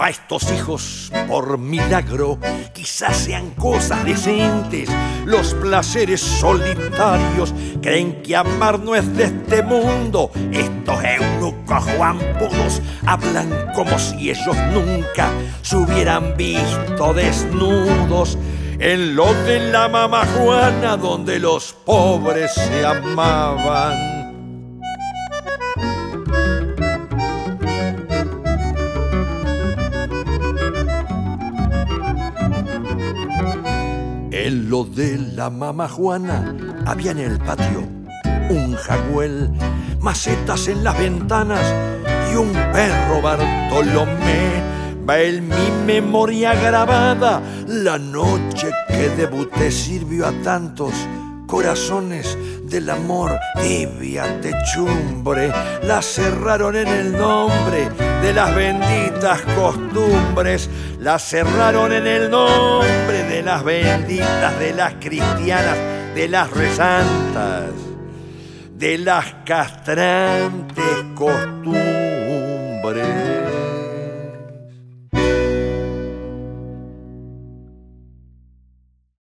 a 0.00 0.08
estos 0.08 0.50
hijos, 0.52 1.12
por 1.28 1.58
milagro, 1.58 2.38
quizás 2.72 3.16
sean 3.16 3.50
cosas 3.50 4.04
decentes. 4.04 4.88
Los 5.26 5.54
placeres 5.54 6.20
solitarios 6.20 7.52
creen 7.82 8.22
que 8.22 8.34
amar 8.34 8.80
no 8.80 8.94
es 8.96 9.14
de 9.16 9.24
este 9.24 9.62
mundo. 9.62 10.30
Estos 10.52 11.04
eunucos 11.04 11.84
juampudos 11.96 12.80
hablan 13.06 13.50
como 13.74 13.98
si 13.98 14.30
ellos 14.30 14.56
nunca 14.72 15.30
se 15.62 15.76
hubieran 15.76 16.34
visto 16.36 17.12
desnudos. 17.12 18.38
En 18.78 19.14
lo 19.14 19.34
de 19.44 19.70
la 19.70 19.88
mamá 19.88 20.24
Juana, 20.24 20.96
donde 20.96 21.38
los 21.38 21.74
pobres 21.74 22.52
se 22.54 22.86
amaban. 22.86 24.19
En 34.50 34.68
lo 34.68 34.82
de 34.82 35.16
la 35.16 35.48
mamá 35.48 35.88
Juana 35.88 36.52
había 36.84 37.12
en 37.12 37.20
el 37.20 37.38
patio 37.38 37.86
un 38.48 38.74
jagüel, 38.74 39.48
macetas 40.00 40.66
en 40.66 40.82
las 40.82 40.98
ventanas 40.98 41.64
y 42.32 42.34
un 42.34 42.52
perro 42.72 43.22
Bartolomé. 43.22 44.60
Va 45.08 45.20
en 45.20 45.48
mi 45.48 45.70
memoria 45.86 46.56
grabada 46.56 47.40
la 47.68 47.96
noche 47.96 48.72
que 48.88 49.10
debuté 49.10 49.70
sirvió 49.70 50.26
a 50.26 50.32
tantos 50.42 50.94
corazones 51.46 52.36
del 52.70 52.88
amor, 52.88 53.36
tibia 53.60 54.40
techumbre, 54.40 55.52
la 55.82 56.00
cerraron 56.00 56.76
en 56.76 56.86
el 56.86 57.12
nombre 57.12 57.88
de 58.22 58.32
las 58.32 58.54
benditas 58.54 59.40
costumbres, 59.56 60.70
la 61.00 61.18
cerraron 61.18 61.92
en 61.92 62.06
el 62.06 62.30
nombre 62.30 63.24
de 63.24 63.42
las 63.42 63.64
benditas, 63.64 64.56
de 64.60 64.72
las 64.72 64.94
cristianas, 64.94 65.76
de 66.14 66.28
las 66.28 66.48
rezantas, 66.52 67.70
de 68.76 68.98
las 68.98 69.34
castrantes 69.44 71.04
costumbres. 71.16 73.29